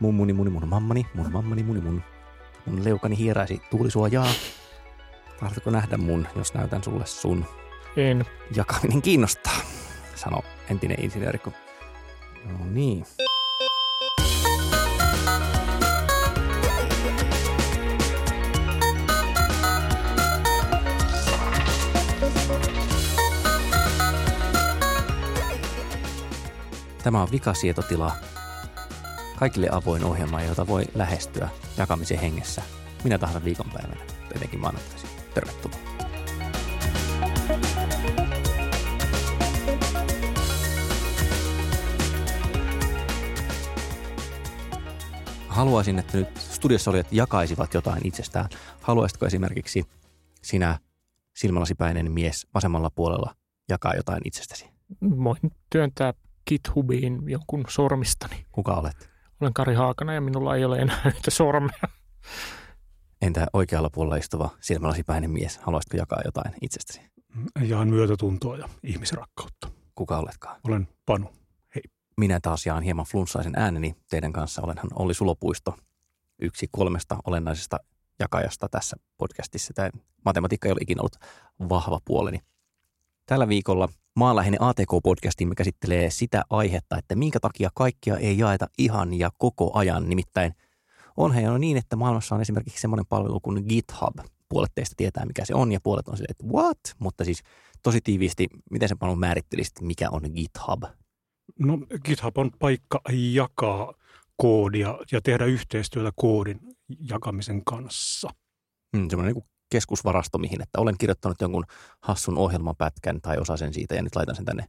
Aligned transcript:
Mun 0.00 0.14
muni 0.14 0.32
muni 0.32 0.50
mun 0.50 0.68
mammani, 0.68 1.06
mun 1.14 1.32
mammani 1.32 1.62
muni 1.62 1.80
mun. 1.80 2.02
Mun 2.66 2.84
leukani 2.84 3.18
hieraisi 3.18 3.62
tuulisuojaa. 3.70 4.26
Tahdotko 5.40 5.70
nähdä 5.70 5.96
mun, 5.96 6.28
jos 6.36 6.54
näytän 6.54 6.84
sulle 6.84 7.06
sun? 7.06 7.44
En. 7.96 8.24
Jakaminen 8.56 9.02
kiinnostaa, 9.02 9.60
sano 10.14 10.42
entinen 10.70 11.04
insinööri. 11.04 11.40
No 12.44 12.66
niin. 12.70 13.06
Tämä 27.02 27.22
on 27.22 27.28
vikasietotila. 27.30 28.12
Kaikille 29.44 29.68
avoin 29.72 30.04
ohjelma, 30.04 30.42
jota 30.42 30.66
voi 30.66 30.84
lähestyä 30.94 31.48
jakamisen 31.76 32.18
hengessä 32.18 32.62
minä 33.04 33.18
tahansa 33.18 33.44
viikonpäivänä, 33.44 34.00
etenkin 34.36 34.60
maanantaisin. 34.60 35.10
Tervetuloa. 35.34 35.78
Haluaisin, 45.48 45.98
että 45.98 46.18
nyt 46.18 46.36
studiossa 46.36 46.90
olijat 46.90 47.12
jakaisivat 47.12 47.74
jotain 47.74 48.06
itsestään. 48.06 48.48
Haluaisitko 48.80 49.26
esimerkiksi 49.26 49.84
sinä 50.42 50.78
silmälasipäinen 51.36 52.12
mies 52.12 52.46
vasemmalla 52.54 52.90
puolella 52.90 53.34
jakaa 53.68 53.94
jotain 53.94 54.20
itsestäsi? 54.24 54.70
Voin 55.02 55.40
työntää 55.70 56.14
GitHubiin 56.46 57.22
jonkun 57.26 57.64
sormistani. 57.68 58.46
Kuka 58.52 58.74
olet? 58.74 59.13
Olen 59.40 59.54
Kari 59.54 59.74
Haakana 59.74 60.14
ja 60.14 60.20
minulla 60.20 60.56
ei 60.56 60.64
ole 60.64 60.78
enää 60.78 61.02
yhtä 61.06 61.30
sormea. 61.30 61.80
Entä 63.22 63.46
oikealla 63.52 63.90
puolella 63.90 64.16
istuva 64.16 64.50
silmälasipäinen 64.60 65.30
mies? 65.30 65.58
Haluaisitko 65.58 65.96
jakaa 65.96 66.20
jotain 66.24 66.54
itsestäsi? 66.62 67.00
Jaan 67.62 67.88
myötätuntoa 67.88 68.56
ja 68.56 68.68
ihmisrakkautta. 68.82 69.68
Kuka 69.94 70.18
oletkaan? 70.18 70.60
Olen 70.64 70.88
Panu. 71.06 71.32
Minä 72.16 72.40
taas 72.42 72.66
jaan 72.66 72.82
hieman 72.82 73.06
flunssaisen 73.06 73.52
ääneni 73.56 73.96
teidän 74.10 74.32
kanssa. 74.32 74.62
Olenhan 74.62 74.90
Olli 74.94 75.14
Sulopuisto, 75.14 75.78
yksi 76.38 76.68
kolmesta 76.72 77.16
olennaisesta 77.24 77.76
jakajasta 78.18 78.68
tässä 78.68 78.96
podcastissa. 79.16 79.74
Tämä 79.74 79.90
matematiikka 80.24 80.68
ei 80.68 80.72
ole 80.72 80.80
ikinä 80.82 81.00
ollut 81.00 81.16
vahva 81.68 82.00
puoleni. 82.04 82.38
Tällä 83.26 83.48
viikolla 83.48 83.88
maanläheinen 84.16 84.62
ATK-podcastimme 84.62 85.54
käsittelee 85.54 86.10
sitä 86.10 86.42
aihetta, 86.50 86.98
että 86.98 87.14
minkä 87.14 87.40
takia 87.40 87.70
kaikkia 87.74 88.16
ei 88.16 88.38
jaeta 88.38 88.66
ihan 88.78 89.14
ja 89.14 89.30
koko 89.38 89.70
ajan. 89.74 90.08
Nimittäin 90.08 90.54
onhan 91.16 91.42
jo 91.42 91.58
niin, 91.58 91.76
että 91.76 91.96
maailmassa 91.96 92.34
on 92.34 92.40
esimerkiksi 92.40 92.80
semmoinen 92.80 93.06
palvelu 93.06 93.40
kuin 93.40 93.64
GitHub. 93.68 94.14
Puolet 94.48 94.72
teistä 94.74 94.94
tietää, 94.96 95.26
mikä 95.26 95.44
se 95.44 95.54
on, 95.54 95.72
ja 95.72 95.80
puolet 95.82 96.08
on 96.08 96.16
silleen, 96.16 96.30
että 96.30 96.56
what? 96.56 96.78
Mutta 96.98 97.24
siis 97.24 97.42
tosi 97.82 98.00
tiiviisti, 98.00 98.48
miten 98.70 98.88
se 98.88 98.94
paljon 98.94 99.18
määrittelisit, 99.18 99.80
mikä 99.80 100.10
on 100.10 100.22
GitHub? 100.34 100.82
No 101.58 101.78
GitHub 102.04 102.38
on 102.38 102.50
paikka 102.58 103.00
jakaa 103.10 103.94
koodia 104.36 104.98
ja 105.12 105.20
tehdä 105.20 105.44
yhteistyötä 105.44 106.10
koodin 106.16 106.60
jakamisen 107.10 107.64
kanssa. 107.64 108.28
Mm, 108.96 109.08
semmoinen 109.08 109.34
niin 109.34 109.44
keskusvarasto, 109.70 110.38
mihin, 110.38 110.62
että 110.62 110.80
olen 110.80 110.94
kirjoittanut 110.98 111.40
jonkun 111.40 111.64
hassun 112.00 112.38
ohjelmapätkän 112.38 113.20
tai 113.20 113.38
osasen 113.38 113.74
siitä 113.74 113.94
ja 113.94 114.02
nyt 114.02 114.16
laitan 114.16 114.36
sen 114.36 114.44
tänne 114.44 114.64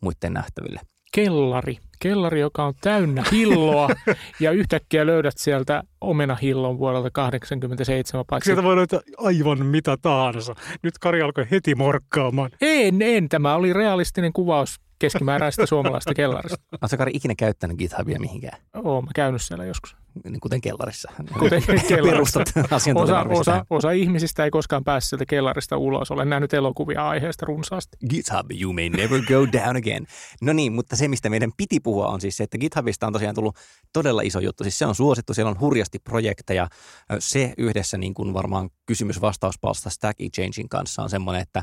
muiden 0.00 0.32
nähtäville. 0.32 0.80
Kellari. 1.12 1.78
Kellari, 1.98 2.40
joka 2.40 2.64
on 2.64 2.74
täynnä 2.80 3.24
hilloa 3.32 3.88
ja 4.40 4.50
yhtäkkiä 4.50 5.06
löydät 5.06 5.38
sieltä 5.38 5.82
omenahillon 6.00 6.78
vuodelta 6.78 7.10
87. 7.10 8.24
Paitsi 8.30 8.46
Sieltä 8.46 8.62
voi 8.62 8.76
löytää 8.76 9.00
aivan 9.18 9.66
mitä 9.66 9.96
tahansa. 9.96 10.54
Nyt 10.82 10.98
Kari 10.98 11.22
alkoi 11.22 11.46
heti 11.50 11.74
morkkaamaan. 11.74 12.50
en, 12.60 13.02
en. 13.02 13.28
Tämä 13.28 13.54
oli 13.54 13.72
realistinen 13.72 14.32
kuvaus 14.32 14.80
keskimääräistä 14.98 15.66
suomalaista 15.66 16.14
kellarista. 16.14 16.64
Oletko 16.82 16.96
Kari 16.96 17.12
ikinä 17.14 17.34
käyttänyt 17.38 17.76
GitHubia 17.76 18.20
mihinkään, 18.20 18.60
Oon 18.74 19.04
mä 19.04 19.10
käynyt 19.14 19.42
siellä 19.42 19.64
joskus. 19.64 19.96
Niin 20.24 20.40
kuten 20.40 20.60
kellarissa? 20.60 21.12
Kuten 21.38 21.62
kellarissa. 21.66 21.94
Perustat 21.96 22.52
Osa, 22.94 23.22
osa, 23.28 23.66
osa 23.70 23.90
ihmisistä 23.90 24.44
ei 24.44 24.50
koskaan 24.50 24.84
päässyt 24.84 25.08
sieltä 25.08 25.26
kellarista 25.26 25.76
ulos. 25.76 26.10
Olen 26.10 26.30
nähnyt 26.30 26.54
elokuvia 26.54 27.08
aiheesta 27.08 27.46
runsaasti. 27.46 27.96
GitHub, 28.10 28.46
you 28.60 28.72
may 28.72 28.88
never 28.88 29.22
go 29.22 29.52
down 29.52 29.76
again. 29.76 30.06
No 30.42 30.52
niin, 30.52 30.72
mutta 30.72 30.96
se, 30.96 31.08
mistä 31.08 31.30
meidän 31.30 31.52
piti 31.56 31.80
puhua, 31.80 32.06
on 32.06 32.20
siis 32.20 32.36
se, 32.36 32.44
että 32.44 32.58
GitHubista 32.58 33.06
on 33.06 33.12
tosiaan 33.12 33.34
tullut 33.34 33.56
todella 33.92 34.22
iso 34.22 34.40
juttu. 34.40 34.64
Siis 34.64 34.78
se 34.78 34.86
on 34.86 34.94
suosittu, 34.94 35.34
siellä 35.34 35.50
on 35.50 35.60
hurjasti 35.60 35.98
projekteja. 35.98 36.68
Se 37.18 37.54
yhdessä 37.58 37.98
niin 37.98 38.14
kuin 38.14 38.34
varmaan 38.34 38.70
kysymys-vastauspalsta 38.86 39.90
Stack 39.90 40.20
Exchangein 40.20 40.68
kanssa 40.68 41.02
on 41.02 41.10
semmoinen, 41.10 41.42
että 41.42 41.62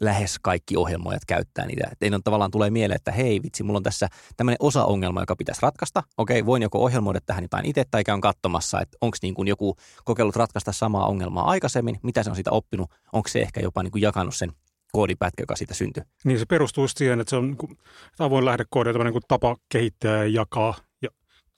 lähes 0.00 0.38
kaikki 0.42 0.76
ohjelmoijat 0.76 1.24
käyttää 1.26 1.66
niitä. 1.66 1.90
Et 2.00 2.14
on 2.14 2.22
tavallaan 2.22 2.50
tulee 2.50 2.70
mieleen, 2.70 2.96
että 2.96 3.12
hei 3.12 3.42
vitsi, 3.42 3.62
mulla 3.62 3.76
on 3.76 3.82
tässä 3.82 4.08
tämmöinen 4.36 4.56
osa-ongelma, 4.60 5.20
joka 5.20 5.36
pitäisi 5.36 5.62
ratkaista. 5.62 6.02
Okei, 6.18 6.46
voin 6.46 6.62
joko 6.62 6.78
ohjelmoida 6.78 7.20
tähän 7.26 7.44
jotain 7.44 7.66
itse 7.66 7.84
tai 7.90 8.04
käyn 8.04 8.20
katsomassa, 8.20 8.80
että 8.80 8.98
onko 9.00 9.16
niin 9.22 9.34
kuin 9.34 9.48
joku 9.48 9.76
kokeillut 10.04 10.36
ratkaista 10.36 10.72
samaa 10.72 11.06
ongelmaa 11.06 11.50
aikaisemmin, 11.50 11.98
mitä 12.02 12.22
se 12.22 12.30
on 12.30 12.36
siitä 12.36 12.50
oppinut, 12.50 12.90
onko 13.12 13.28
se 13.28 13.40
ehkä 13.40 13.60
jopa 13.60 13.82
niin 13.82 13.92
kuin 13.92 14.02
jakanut 14.02 14.36
sen 14.36 14.52
koodipätkä, 14.92 15.42
joka 15.42 15.56
siitä 15.56 15.74
syntyy. 15.74 16.02
Niin 16.24 16.38
se 16.38 16.46
perustuu 16.46 16.88
siihen, 16.88 17.20
että 17.20 17.30
se 17.30 17.36
on 17.36 17.46
niin 17.46 17.78
avoin 18.18 18.44
lähdekoodia, 18.44 18.92
tämmöinen 18.92 19.14
niin 19.14 19.22
tapa 19.28 19.56
kehittää 19.68 20.16
ja 20.16 20.24
jakaa 20.24 20.74
ja, 21.02 21.10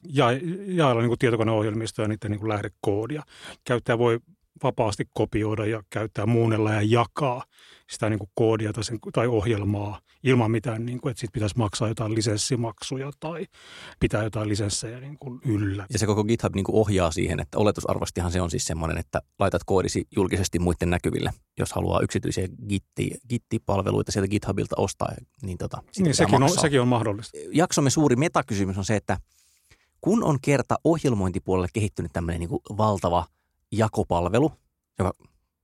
ja 0.08 0.26
jaella 0.66 1.02
niin 1.02 1.18
tietokoneohjelmistoja 1.18 2.04
ja 2.04 2.08
niiden 2.08 2.30
niin 2.30 2.48
lähdekoodia. 2.48 3.22
Käyttäjä 3.64 3.98
voi 3.98 4.20
vapaasti 4.62 5.04
kopioida 5.14 5.66
ja 5.66 5.82
käyttää 5.90 6.26
muunnella 6.26 6.72
ja 6.72 6.82
jakaa 6.82 7.44
sitä 7.90 8.10
niin 8.10 8.18
kuin 8.18 8.30
koodia 8.34 8.72
tai, 8.72 8.84
sen, 8.84 8.98
tai 9.12 9.26
ohjelmaa 9.26 10.00
ilman 10.22 10.50
mitään, 10.50 10.86
niin 10.86 11.00
kuin, 11.00 11.10
että 11.10 11.20
siitä 11.20 11.32
pitäisi 11.32 11.58
maksaa 11.58 11.88
jotain 11.88 12.14
lisenssimaksuja 12.14 13.10
tai 13.20 13.46
pitää 14.00 14.22
jotain 14.22 14.48
lisenssejä 14.48 15.00
niin 15.00 15.18
kuin 15.18 15.40
yllä. 15.44 15.86
Ja 15.92 15.98
se 15.98 16.06
koko 16.06 16.24
GitHub 16.24 16.54
niin 16.54 16.64
kuin 16.64 16.76
ohjaa 16.76 17.10
siihen, 17.10 17.40
että 17.40 17.58
oletusarvastihan 17.58 18.32
se 18.32 18.40
on 18.40 18.50
siis 18.50 18.64
semmoinen, 18.64 18.98
että 18.98 19.20
laitat 19.38 19.62
koodisi 19.66 20.06
julkisesti 20.16 20.58
muiden 20.58 20.90
näkyville. 20.90 21.30
Jos 21.58 21.72
haluaa 21.72 22.00
yksityisiä 22.00 22.48
gitti, 22.68 23.10
gittipalveluita 23.28 24.12
sieltä 24.12 24.28
GitHubilta 24.28 24.76
ostaa, 24.78 25.12
niin, 25.42 25.58
tota, 25.58 25.82
Niin 25.98 26.14
sekin 26.14 26.42
on, 26.42 26.50
sekin 26.50 26.80
on 26.80 26.88
mahdollista. 26.88 27.38
Jaksomme 27.52 27.90
suuri 27.90 28.16
metakysymys 28.16 28.78
on 28.78 28.84
se, 28.84 28.96
että 28.96 29.16
kun 30.00 30.24
on 30.24 30.38
kerta 30.42 30.76
ohjelmointipuolelle 30.84 31.68
kehittynyt 31.72 32.12
tämmöinen 32.12 32.40
niin 32.40 32.48
kuin 32.48 32.62
valtava 32.76 33.26
jakopalvelu, 33.72 34.52
joka 34.98 35.12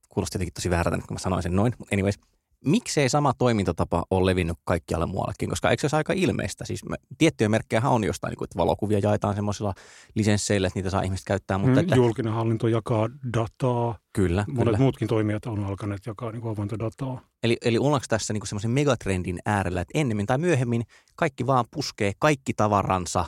kuulosti 0.09 0.35
jotenkin 0.35 0.53
tosi 0.53 0.69
väärältä, 0.69 0.97
kun 1.07 1.15
mä 1.15 1.19
sanoin 1.19 1.43
sen 1.43 1.55
noin, 1.55 1.73
mutta 1.77 1.95
anyways, 1.95 2.19
miksei 2.65 3.09
sama 3.09 3.33
toimintatapa 3.33 4.03
ole 4.11 4.31
levinnyt 4.31 4.57
kaikkialle 4.65 5.05
muuallekin, 5.05 5.49
koska 5.49 5.69
eikö 5.69 5.89
se 5.89 5.95
ole 5.95 5.99
aika 5.99 6.13
ilmeistä? 6.13 6.65
Siis 6.65 6.85
me, 6.89 6.97
tiettyjä 7.17 7.49
merkkejä 7.49 7.81
on 7.85 8.03
jostain, 8.03 8.31
niin 8.31 8.37
kuin, 8.37 8.45
että 8.45 8.57
valokuvia 8.57 8.99
jaetaan 8.99 9.35
semmoisilla 9.35 9.73
lisensseillä, 10.15 10.67
että 10.67 10.79
niitä 10.79 10.89
saa 10.89 11.01
ihmiset 11.01 11.25
käyttää, 11.25 11.57
mutta 11.57 11.73
Mm, 11.73 11.79
että, 11.79 11.95
Julkinen 11.95 12.33
hallinto 12.33 12.67
jakaa 12.67 13.09
dataa. 13.33 13.97
kyllä, 14.13 14.45
Monet 14.47 14.65
kyllä. 14.65 14.77
muutkin 14.77 15.07
toimijat 15.07 15.45
on 15.45 15.63
alkaneet 15.65 16.05
jakaa 16.05 16.31
niin 16.31 16.43
avointa 16.47 16.79
dataa. 16.79 17.21
Eli, 17.43 17.57
eli 17.61 17.77
ollaanko 17.77 18.05
tässä 18.09 18.33
niin 18.33 18.47
semmoisen 18.47 18.71
megatrendin 18.71 19.39
äärellä, 19.45 19.81
että 19.81 19.99
ennemmin 19.99 20.25
tai 20.25 20.37
myöhemmin 20.37 20.83
kaikki 21.15 21.47
vaan 21.47 21.65
puskee 21.71 22.11
kaikki 22.19 22.53
tavaransa. 22.53 23.25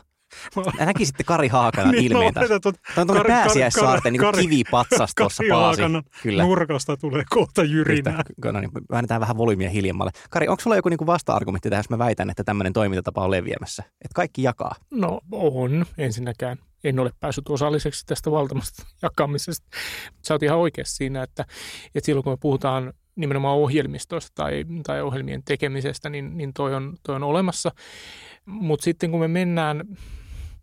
Ja 0.80 0.86
näkisitte 0.86 1.24
Kari 1.24 1.48
Haakanan 1.48 1.92
Niin, 2.00 2.06
ilmeen 2.06 2.24
oletan, 2.24 2.44
että 2.44 2.72
Tämä 2.96 3.02
on 3.02 3.08
tuonne 3.08 3.24
pääsiäissaarten 3.24 4.14
niin 4.14 4.34
kivipatsas 4.42 5.12
tuossa 5.18 5.44
paasi. 5.50 5.82
Kyllä. 6.24 6.44
Nurkasta 6.44 6.98
tulee 6.98 7.24
kohta 7.30 7.64
jyrinää. 7.64 8.24
No 8.46 8.60
niin, 8.60 8.72
väännetään 8.92 9.22
vähän 9.22 9.38
volyymiä 9.38 9.70
hiljemmalle. 9.70 10.12
Kari, 10.30 10.48
onko 10.48 10.62
sulla 10.62 10.76
joku 10.76 10.90
niin 10.90 11.06
vasta-argumentti 11.06 11.70
tähän, 11.70 11.80
jos 11.80 11.90
mä 11.90 11.98
väitän, 11.98 12.30
että 12.30 12.44
tämmöinen 12.44 12.74
toimintatapa 12.74 13.24
on 13.24 13.32
leviämässä? 13.32 13.84
Että 13.84 14.16
kaikki 14.16 14.44
jakaa. 14.44 14.76
No 14.92 15.20
on 15.32 15.86
ensinnäkään. 15.98 16.58
En 16.84 17.00
ole 17.00 17.12
päässyt 17.20 17.50
osalliseksi 17.50 18.06
tästä 18.06 18.32
valtavasta 18.32 18.84
jakamisesta. 19.02 19.68
Sä 20.28 20.34
oot 20.34 20.44
ihan 20.44 20.58
oikeassa 20.58 20.96
siinä, 20.96 21.24
että, 21.24 21.46
että 21.96 22.06
silloin 22.06 22.24
kun 22.24 22.34
me 22.34 22.38
puhutaan 22.38 22.94
nimenomaan 23.16 23.58
ohjelmistosta 23.58 24.32
tai, 24.36 24.66
tai 24.84 25.02
ohjelmien 25.02 25.44
tekemisestä, 25.44 26.10
niin, 26.10 26.38
niin 26.38 26.54
toi, 26.54 26.76
on, 26.76 26.98
toi 27.04 27.16
on 27.16 27.24
olemassa. 27.24 27.72
Mutta 28.46 28.84
sitten 28.84 29.12
kun 29.12 29.20
me 29.20 29.28
mennään, 29.28 29.84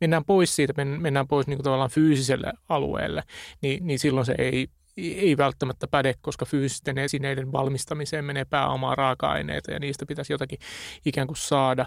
mennään 0.00 0.24
pois 0.24 0.56
siitä, 0.56 0.84
mennään 0.84 1.28
pois 1.28 1.46
niin 1.46 1.56
kuin 1.56 1.64
tavallaan 1.64 1.90
fyysiselle 1.90 2.52
alueelle, 2.68 3.22
niin, 3.60 3.86
niin 3.86 3.98
silloin 3.98 4.26
se 4.26 4.34
ei, 4.38 4.68
ei 4.96 5.36
välttämättä 5.36 5.86
päde, 5.88 6.14
koska 6.20 6.44
fyysisten 6.44 6.98
esineiden 6.98 7.52
valmistamiseen 7.52 8.24
menee 8.24 8.44
pääomaa 8.44 8.94
raaka-aineita 8.94 9.72
ja 9.72 9.78
niistä 9.78 10.06
pitäisi 10.06 10.32
jotakin 10.32 10.58
ikään 11.04 11.26
kuin 11.26 11.36
saada. 11.36 11.86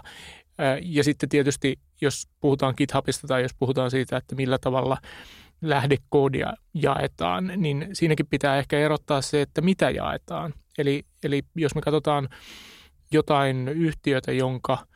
Ja 0.82 1.04
sitten 1.04 1.28
tietysti, 1.28 1.78
jos 2.00 2.28
puhutaan 2.40 2.74
GitHubista 2.76 3.26
tai 3.26 3.42
jos 3.42 3.54
puhutaan 3.58 3.90
siitä, 3.90 4.16
että 4.16 4.34
millä 4.34 4.58
tavalla 4.58 4.96
lähdekoodia 5.62 6.54
jaetaan, 6.74 7.52
niin 7.56 7.88
siinäkin 7.92 8.26
pitää 8.26 8.58
ehkä 8.58 8.78
erottaa 8.78 9.22
se, 9.22 9.42
että 9.42 9.60
mitä 9.60 9.90
jaetaan. 9.90 10.54
Eli, 10.78 11.02
eli 11.24 11.42
jos 11.54 11.74
me 11.74 11.80
katsotaan 11.80 12.28
jotain 13.12 13.68
yhtiötä, 13.68 14.32
jonka– 14.32 14.78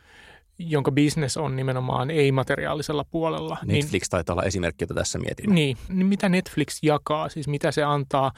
jonka 0.59 0.93
business 0.93 1.37
on 1.37 1.57
nimenomaan 1.57 2.11
ei-materiaalisella 2.11 3.05
puolella. 3.11 3.59
Niin 3.65 3.75
Netflix 3.75 4.03
niin, 4.03 4.11
taitaa 4.11 4.35
olla 4.35 4.43
esimerkki, 4.43 4.83
jota 4.83 4.95
tässä 4.95 5.19
mietin. 5.19 5.55
Niin, 5.55 5.77
niin 5.89 6.07
mitä 6.07 6.29
Netflix 6.29 6.79
jakaa, 6.83 7.29
siis 7.29 7.49
mitä 7.49 7.73
se 7.73 7.83
antaa, 7.83 8.33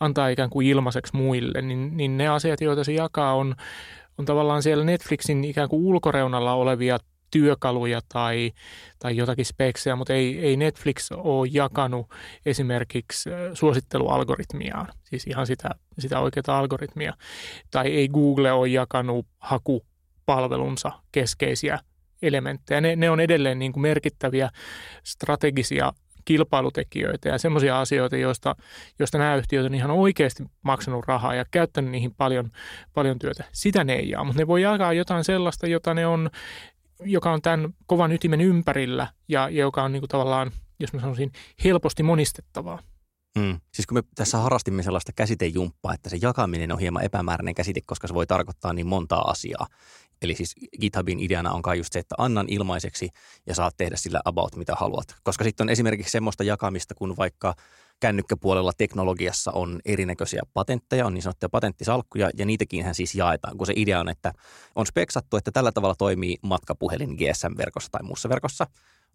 antaa 0.00 0.28
ikään 0.28 0.50
kuin 0.50 0.66
ilmaiseksi 0.66 1.16
muille, 1.16 1.62
niin, 1.62 1.96
niin 1.96 2.18
ne 2.18 2.28
asiat, 2.28 2.60
joita 2.60 2.84
se 2.84 2.92
jakaa, 2.92 3.34
on, 3.34 3.54
on 4.18 4.24
tavallaan 4.24 4.62
siellä 4.62 4.84
Netflixin 4.84 5.44
ikään 5.44 5.68
kuin 5.68 5.82
ulkoreunalla 5.82 6.52
olevia 6.52 6.98
työkaluja 7.30 8.00
tai, 8.08 8.52
tai 8.98 9.16
jotakin 9.16 9.44
speksejä, 9.44 9.96
mutta 9.96 10.12
ei, 10.12 10.38
ei 10.38 10.56
Netflix 10.56 11.12
ole 11.12 11.48
jakanut 11.52 12.06
esimerkiksi 12.46 13.30
suosittelualgoritmiaan, 13.54 14.86
siis 15.04 15.26
ihan 15.26 15.46
sitä, 15.46 15.70
sitä 15.98 16.20
oikeaa 16.20 16.58
algoritmia. 16.58 17.14
Tai 17.70 17.86
ei 17.86 18.08
Google 18.08 18.52
ole 18.52 18.68
jakanut 18.68 19.26
haku 19.38 19.84
palvelunsa 20.28 20.92
keskeisiä 21.12 21.78
elementtejä. 22.22 22.80
Ne, 22.80 22.96
ne 22.96 23.10
on 23.10 23.20
edelleen 23.20 23.58
niin 23.58 23.72
kuin 23.72 23.82
merkittäviä 23.82 24.50
strategisia 25.04 25.92
kilpailutekijöitä 26.24 27.28
ja 27.28 27.38
semmoisia 27.38 27.80
asioita, 27.80 28.16
joista, 28.16 28.56
joista 28.98 29.18
nämä 29.18 29.36
yhtiöt 29.36 29.66
on 29.66 29.74
ihan 29.74 29.90
oikeasti 29.90 30.44
maksanut 30.62 31.04
rahaa 31.06 31.34
ja 31.34 31.44
käyttänyt 31.50 31.90
niihin 31.90 32.14
paljon, 32.14 32.50
paljon 32.94 33.18
työtä. 33.18 33.44
Sitä 33.52 33.84
ne 33.84 33.94
ei 33.94 34.10
jaa, 34.10 34.24
mutta 34.24 34.42
ne 34.42 34.46
voi 34.46 34.62
jakaa 34.62 34.92
jotain 34.92 35.24
sellaista, 35.24 35.66
jota 35.66 35.94
ne 35.94 36.06
on, 36.06 36.30
joka 37.00 37.32
on 37.32 37.42
tämän 37.42 37.74
kovan 37.86 38.12
ytimen 38.12 38.40
ympärillä 38.40 39.06
ja, 39.28 39.48
ja 39.48 39.60
joka 39.60 39.82
on 39.82 39.92
niin 39.92 40.00
kuin 40.00 40.08
tavallaan, 40.08 40.50
jos 40.80 40.92
mä 40.92 41.00
sanoisin, 41.00 41.32
helposti 41.64 42.02
monistettavaa. 42.02 42.78
Mm. 43.38 43.60
Siis 43.74 43.86
kun 43.86 43.98
me 43.98 44.02
tässä 44.14 44.38
harrastimme 44.38 44.82
sellaista 44.82 45.12
käsitejumppaa, 45.12 45.94
että 45.94 46.10
se 46.10 46.18
jakaminen 46.22 46.72
on 46.72 46.78
hieman 46.78 47.04
epämääräinen 47.04 47.54
käsite, 47.54 47.80
koska 47.86 48.08
se 48.08 48.14
voi 48.14 48.26
tarkoittaa 48.26 48.72
niin 48.72 48.86
montaa 48.86 49.30
asiaa. 49.30 49.66
Eli 50.22 50.34
siis 50.34 50.54
GitHubin 50.80 51.20
ideana 51.20 51.52
on 51.52 51.62
kai 51.62 51.78
just 51.78 51.92
se, 51.92 51.98
että 51.98 52.14
annan 52.18 52.46
ilmaiseksi 52.48 53.08
ja 53.46 53.54
saat 53.54 53.76
tehdä 53.76 53.96
sillä 53.96 54.20
about 54.24 54.56
mitä 54.56 54.74
haluat. 54.74 55.16
Koska 55.22 55.44
sitten 55.44 55.64
on 55.64 55.70
esimerkiksi 55.70 56.10
semmoista 56.10 56.44
jakamista, 56.44 56.94
kun 56.94 57.16
vaikka 57.16 57.54
kännykkäpuolella 58.00 58.72
teknologiassa 58.78 59.52
on 59.52 59.80
erinäköisiä 59.84 60.42
patentteja, 60.54 61.06
on 61.06 61.14
niin 61.14 61.22
sanottuja 61.22 61.48
patenttisalkkuja, 61.48 62.30
ja 62.38 62.46
niitäkin 62.46 62.84
hän 62.84 62.94
siis 62.94 63.14
jaetaan, 63.14 63.56
kun 63.56 63.66
se 63.66 63.72
idea 63.76 64.00
on, 64.00 64.08
että 64.08 64.32
on 64.74 64.86
speksattu, 64.86 65.36
että 65.36 65.50
tällä 65.50 65.72
tavalla 65.72 65.94
toimii 65.94 66.36
matkapuhelin 66.42 67.14
GSM-verkossa 67.14 67.90
tai 67.90 68.02
muussa 68.02 68.28
verkossa. 68.28 68.66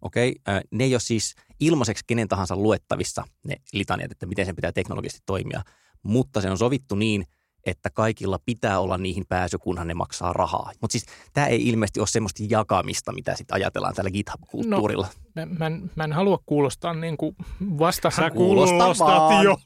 Okei, 0.02 0.34
okay. 0.40 0.60
ne 0.70 0.84
ei 0.84 0.94
ole 0.94 1.00
siis 1.00 1.34
ilmaiseksi 1.60 2.04
kenen 2.06 2.28
tahansa 2.28 2.56
luettavissa 2.56 3.24
ne 3.46 3.56
litaniat, 3.72 4.12
että 4.12 4.26
miten 4.26 4.46
sen 4.46 4.56
pitää 4.56 4.72
teknologisesti 4.72 5.22
toimia, 5.26 5.62
mutta 6.02 6.40
se 6.40 6.50
on 6.50 6.58
sovittu 6.58 6.94
niin, 6.94 7.24
että 7.66 7.90
kaikilla 7.90 8.38
pitää 8.46 8.80
olla 8.80 8.98
niihin 8.98 9.24
pääsy, 9.28 9.58
kunhan 9.58 9.86
ne 9.86 9.94
maksaa 9.94 10.32
rahaa. 10.32 10.70
Mutta 10.80 10.92
siis 10.92 11.06
tämä 11.32 11.46
ei 11.46 11.68
ilmeisesti 11.68 12.00
ole 12.00 12.06
semmoista 12.06 12.42
jakamista, 12.48 13.12
mitä 13.12 13.36
sitten 13.36 13.54
ajatellaan 13.54 13.94
tällä 13.94 14.10
GitHub-kulttuurilla. 14.10 15.06
No, 15.34 15.46
mä, 15.46 15.46
mä, 15.58 15.66
en, 15.66 15.90
mä 15.94 16.04
en 16.04 16.12
halua 16.12 16.38
kuulostaa 16.46 16.94
niin 16.94 17.16
kuin 17.16 17.36
vastahan. 17.78 18.16
Sä 18.16 18.30
kuulostat 18.30 18.98
jo. 19.44 19.56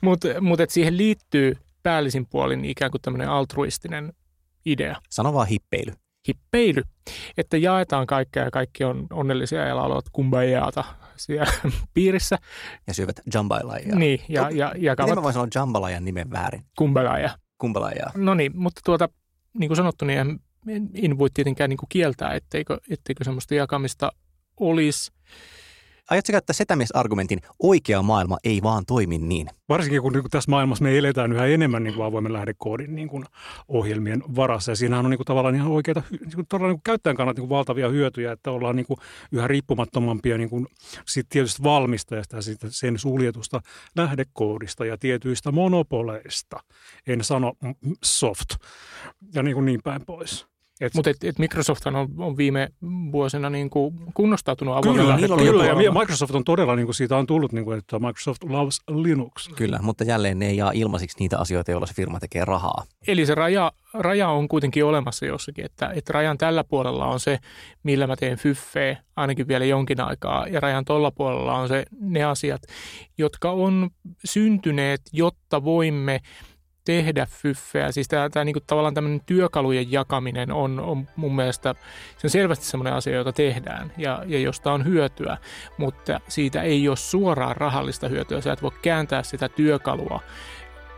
Mutta 0.00 0.28
mut, 0.40 0.60
siihen 0.68 0.96
liittyy 0.96 1.56
päällisin 1.82 2.26
puolin 2.26 2.64
ikään 2.64 2.90
kuin 2.90 3.02
tämmöinen 3.02 3.28
altruistinen 3.28 4.12
idea. 4.66 4.96
Sano 5.10 5.34
vaan 5.34 5.46
hippeily 5.46 5.92
hippeily, 6.28 6.82
että 7.36 7.56
jaetaan 7.56 8.06
kaikkea 8.06 8.44
ja 8.44 8.50
kaikki 8.50 8.84
on 8.84 9.06
onnellisia 9.12 9.66
ja 9.66 9.76
laulavat 9.76 10.04
kumbajaata 10.12 10.84
siellä 11.16 11.52
piirissä. 11.94 12.38
Ja 12.86 12.94
syövät 12.94 13.20
jambalajaa. 13.34 13.98
Niin, 13.98 14.20
ja, 14.28 14.50
ja 14.50 14.72
jakavat... 14.78 15.10
Miten 15.10 15.18
mä 15.18 15.22
voin 15.22 15.32
sanoa 15.32 15.48
jambalajan 15.54 16.04
nimen 16.04 16.30
väärin? 16.30 16.64
Kumbalaja. 16.78 17.38
Kumbalaja. 17.58 18.06
No 18.14 18.34
niin, 18.34 18.52
mutta 18.54 18.80
tuota, 18.84 19.08
niin 19.58 19.68
kuin 19.68 19.76
sanottu, 19.76 20.04
niin 20.04 20.18
en, 20.18 20.90
en 20.94 21.18
voi 21.18 21.28
tietenkään 21.34 21.70
niin 21.70 21.78
kuin 21.78 21.88
kieltää, 21.88 22.34
etteikö, 22.34 22.78
etteikö 22.90 23.24
semmoista 23.24 23.54
jakamista 23.54 24.12
olisi. 24.60 25.12
Aiotko 26.10 26.32
käyttää 26.32 26.54
setämiesargumentin, 26.54 27.40
oikea 27.62 28.02
maailma 28.02 28.38
ei 28.44 28.62
vaan 28.62 28.86
toimi 28.86 29.18
niin? 29.18 29.48
Varsinkin 29.68 30.02
kun 30.02 30.12
niin 30.12 30.24
tässä 30.30 30.50
maailmassa 30.50 30.84
me 30.84 30.98
eletään 30.98 31.32
yhä 31.32 31.46
enemmän 31.46 31.84
niin 31.84 31.94
kuin 31.94 32.06
avoimen 32.06 32.32
lähdekoodin 32.32 32.94
niin 32.94 33.08
kuin 33.08 33.24
ohjelmien 33.68 34.22
varassa. 34.36 34.72
Ja 34.72 34.76
siinähän 34.76 35.04
on 35.04 35.10
niin 35.10 35.18
kuin 35.18 35.26
tavallaan 35.26 35.54
ihan 35.54 35.70
oikeita, 35.70 36.02
niin 36.10 36.34
kuin, 36.34 36.46
todella 36.48 36.68
niin 36.68 36.76
kuin 36.76 36.82
käyttäjän 36.84 37.16
kannalta 37.16 37.40
niin 37.40 37.48
kuin 37.48 37.56
valtavia 37.56 37.88
hyötyjä, 37.88 38.32
että 38.32 38.50
ollaan 38.50 38.76
niin 38.76 38.86
kuin 38.86 38.96
yhä 39.32 39.48
riippumattomampia 39.48 40.38
niin 40.38 40.50
kuin 40.50 40.66
siitä 41.06 41.28
tietystä 41.30 41.62
valmistajasta 41.62 42.36
ja 42.36 42.42
siitä 42.42 42.66
sen 42.70 42.98
suljetusta 42.98 43.60
lähdekoodista 43.96 44.84
ja 44.84 44.98
tietyistä 44.98 45.52
monopoleista. 45.52 46.60
En 47.06 47.24
sano 47.24 47.52
soft 48.04 48.48
ja 49.34 49.42
niin, 49.42 49.54
kuin 49.54 49.66
niin 49.66 49.80
päin 49.84 50.06
pois. 50.06 50.51
Mutta 50.94 51.10
et, 51.10 51.24
et 51.24 51.38
Microsoft 51.38 51.86
on, 51.86 51.96
on 52.18 52.36
viime 52.36 52.68
vuosina 53.12 53.50
niin 53.50 53.70
kuin 53.70 53.94
kunnostautunut 54.14 54.76
avoimella 54.76 55.16
Kyllä, 55.16 55.36
kyllä 55.36 55.64
ja 55.64 55.92
Microsoft 55.92 56.34
on 56.34 56.44
todella, 56.44 56.76
niin 56.76 56.86
kuin 56.86 56.94
siitä 56.94 57.16
on 57.16 57.26
tullut, 57.26 57.52
niin 57.52 57.64
kuin, 57.64 57.78
että 57.78 57.98
Microsoft 57.98 58.42
loves 58.44 58.80
Linux. 58.88 59.48
Kyllä, 59.48 59.78
mutta 59.82 60.04
jälleen 60.04 60.38
ne 60.38 60.46
ei 60.46 60.56
jaa 60.56 60.70
ilmaisiksi 60.74 61.16
niitä 61.18 61.38
asioita, 61.38 61.70
joilla 61.70 61.86
se 61.86 61.94
firma 61.94 62.20
tekee 62.20 62.44
rahaa. 62.44 62.84
Eli 63.06 63.26
se 63.26 63.34
raja, 63.34 63.72
raja 63.94 64.28
on 64.28 64.48
kuitenkin 64.48 64.84
olemassa 64.84 65.26
jossakin, 65.26 65.64
että, 65.64 65.90
että 65.94 66.12
rajan 66.12 66.38
tällä 66.38 66.64
puolella 66.64 67.06
on 67.06 67.20
se, 67.20 67.38
millä 67.82 68.06
mä 68.06 68.16
teen 68.16 68.38
fyffeä 68.38 68.96
ainakin 69.16 69.48
vielä 69.48 69.64
jonkin 69.64 70.00
aikaa, 70.00 70.46
ja 70.46 70.60
rajan 70.60 70.84
tuolla 70.84 71.10
puolella 71.10 71.54
on 71.54 71.68
se 71.68 71.84
ne 72.00 72.24
asiat, 72.24 72.62
jotka 73.18 73.50
on 73.50 73.90
syntyneet, 74.24 75.00
jotta 75.12 75.64
voimme– 75.64 76.20
tehdä 76.84 77.26
fyffeä. 77.30 77.92
Siis 77.92 78.08
tämä, 78.08 78.30
tämä 78.30 78.44
niin 78.44 78.52
kuin 78.54 78.64
tavallaan 78.66 78.94
tämmöinen 78.94 79.20
työkalujen 79.26 79.92
jakaminen 79.92 80.52
on, 80.52 80.80
on 80.80 81.08
mun 81.16 81.36
mielestä, 81.36 81.74
se 82.18 82.26
on 82.26 82.30
selvästi 82.30 82.64
semmoinen 82.64 82.94
asia, 82.94 83.16
jota 83.16 83.32
tehdään 83.32 83.92
ja, 83.96 84.22
ja 84.26 84.38
josta 84.38 84.72
on 84.72 84.84
hyötyä, 84.84 85.38
mutta 85.78 86.20
siitä 86.28 86.62
ei 86.62 86.88
ole 86.88 86.96
suoraan 86.96 87.56
rahallista 87.56 88.08
hyötyä. 88.08 88.40
Sä 88.40 88.52
et 88.52 88.62
voi 88.62 88.72
kääntää 88.82 89.22
sitä 89.22 89.48
työkalua 89.48 90.20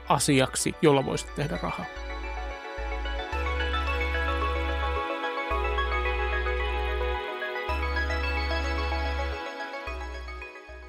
asiaksi, 0.09 0.75
jolla 0.83 1.07
voisit 1.07 1.35
tehdä 1.35 1.59
rahaa. 1.63 2.14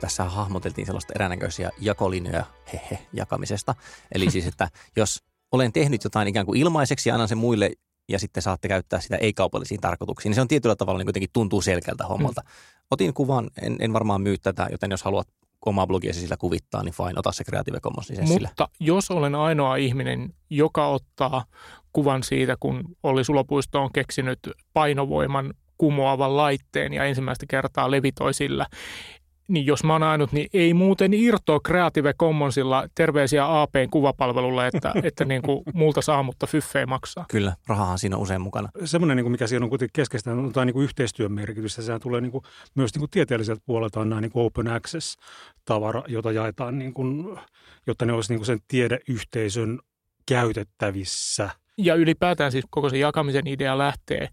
Tässä 0.05 0.23
hahmoteltiin 0.23 0.85
sellaista 0.85 1.13
eränäköisiä 1.15 1.69
jakolinjoja 1.81 2.45
hehe, 2.73 3.07
jakamisesta. 3.13 3.75
Eli 4.11 4.31
siis, 4.31 4.47
että 4.47 4.69
jos 4.95 5.23
olen 5.51 5.73
tehnyt 5.73 6.03
jotain 6.03 6.27
ikään 6.27 6.45
kuin 6.45 6.59
ilmaiseksi 6.59 7.09
ja 7.09 7.15
annan 7.15 7.27
sen 7.27 7.37
muille 7.37 7.71
ja 8.09 8.19
sitten 8.19 8.43
saatte 8.43 8.67
käyttää 8.67 8.99
sitä 8.99 9.15
ei-kaupallisiin 9.15 9.81
tarkoituksiin, 9.81 10.29
niin 10.29 10.35
se 10.35 10.41
on 10.41 10.47
tietyllä 10.47 10.75
tavalla 10.75 10.97
niin 10.97 11.05
kuitenkin 11.05 11.29
tuntuu 11.33 11.61
selkeältä 11.61 12.05
hommalta. 12.05 12.41
Mm. 12.41 12.47
Otin 12.91 13.13
kuvan, 13.13 13.49
en, 13.61 13.75
en 13.79 13.93
varmaan 13.93 14.21
myy 14.21 14.37
tätä, 14.37 14.67
joten 14.71 14.91
jos 14.91 15.03
haluat 15.03 15.27
omaa 15.65 15.87
blogiasi 15.87 16.19
sillä 16.19 16.37
kuvittaa, 16.37 16.83
niin 16.83 16.93
fine, 16.93 17.13
ota 17.19 17.31
se 17.31 17.43
Creative 17.43 17.79
Commons 17.79 18.11
Mutta 18.39 18.69
jos 18.79 19.11
olen 19.11 19.35
ainoa 19.35 19.75
ihminen, 19.75 20.33
joka 20.49 20.87
ottaa 20.87 21.45
kuvan 21.93 22.23
siitä, 22.23 22.57
kun 22.59 22.83
Olli 23.03 23.23
Sulopuisto 23.23 23.81
on 23.81 23.89
keksinyt 23.93 24.39
painovoiman 24.73 25.53
kumoavan 25.77 26.37
laitteen 26.37 26.93
ja 26.93 27.03
ensimmäistä 27.03 27.45
kertaa 27.49 27.91
levitoi 27.91 28.33
sillä, 28.33 28.65
niin 29.47 29.65
jos 29.65 29.83
mä 29.83 29.93
oon 29.93 30.03
ainut, 30.03 30.31
niin 30.31 30.47
ei 30.53 30.73
muuten 30.73 31.13
irtoa 31.13 31.59
Creative 31.59 32.13
Commonsilla 32.13 32.87
terveisiä 32.95 33.61
APn 33.61 33.87
kuvapalvelulle, 33.91 34.67
että, 34.67 34.93
että 35.03 35.25
niin 35.25 35.41
kuin 35.41 35.63
multa 35.73 36.01
saa, 36.01 36.23
mutta 36.23 36.47
fyffei 36.47 36.85
maksaa. 36.85 37.25
Kyllä, 37.29 37.55
rahahan 37.67 37.99
siinä 37.99 38.15
on 38.15 38.21
usein 38.21 38.41
mukana. 38.41 38.69
Semmoinen, 38.85 39.17
niin 39.17 39.23
kuin 39.23 39.31
mikä 39.31 39.47
siinä 39.47 39.65
on 39.65 39.69
kuitenkin 39.69 39.93
keskeistä, 39.93 40.31
on 40.31 40.53
tämä 40.53 40.65
niin 40.65 40.73
kuin 40.73 40.83
yhteistyön 40.83 41.31
merkitys. 41.31 41.77
Ja 41.77 41.83
sehän 41.83 42.01
tulee 42.01 42.21
niin 42.21 42.31
kuin, 42.31 42.43
myös 42.75 42.93
niin 42.93 42.99
kuin 42.99 43.11
tieteelliseltä 43.11 43.61
puolelta 43.65 43.99
on 43.99 44.09
nämä 44.09 44.21
niin 44.21 44.31
kuin 44.31 44.45
open 44.45 44.67
access-tavara, 44.67 46.03
jota 46.07 46.31
jaetaan, 46.31 46.79
niin 46.79 46.93
kuin, 46.93 47.39
jotta 47.87 48.05
ne 48.05 48.13
olisi 48.13 48.33
niin 48.33 48.39
kuin 48.39 48.45
sen 48.45 48.59
tiedeyhteisön 48.67 49.79
käytettävissä– 50.25 51.49
Ja 51.77 51.95
ylipäätään 51.95 52.51
siis 52.51 52.65
koko 52.69 52.89
se 52.89 52.97
jakamisen 52.97 53.47
idea 53.47 53.77
lähtee 53.77 54.29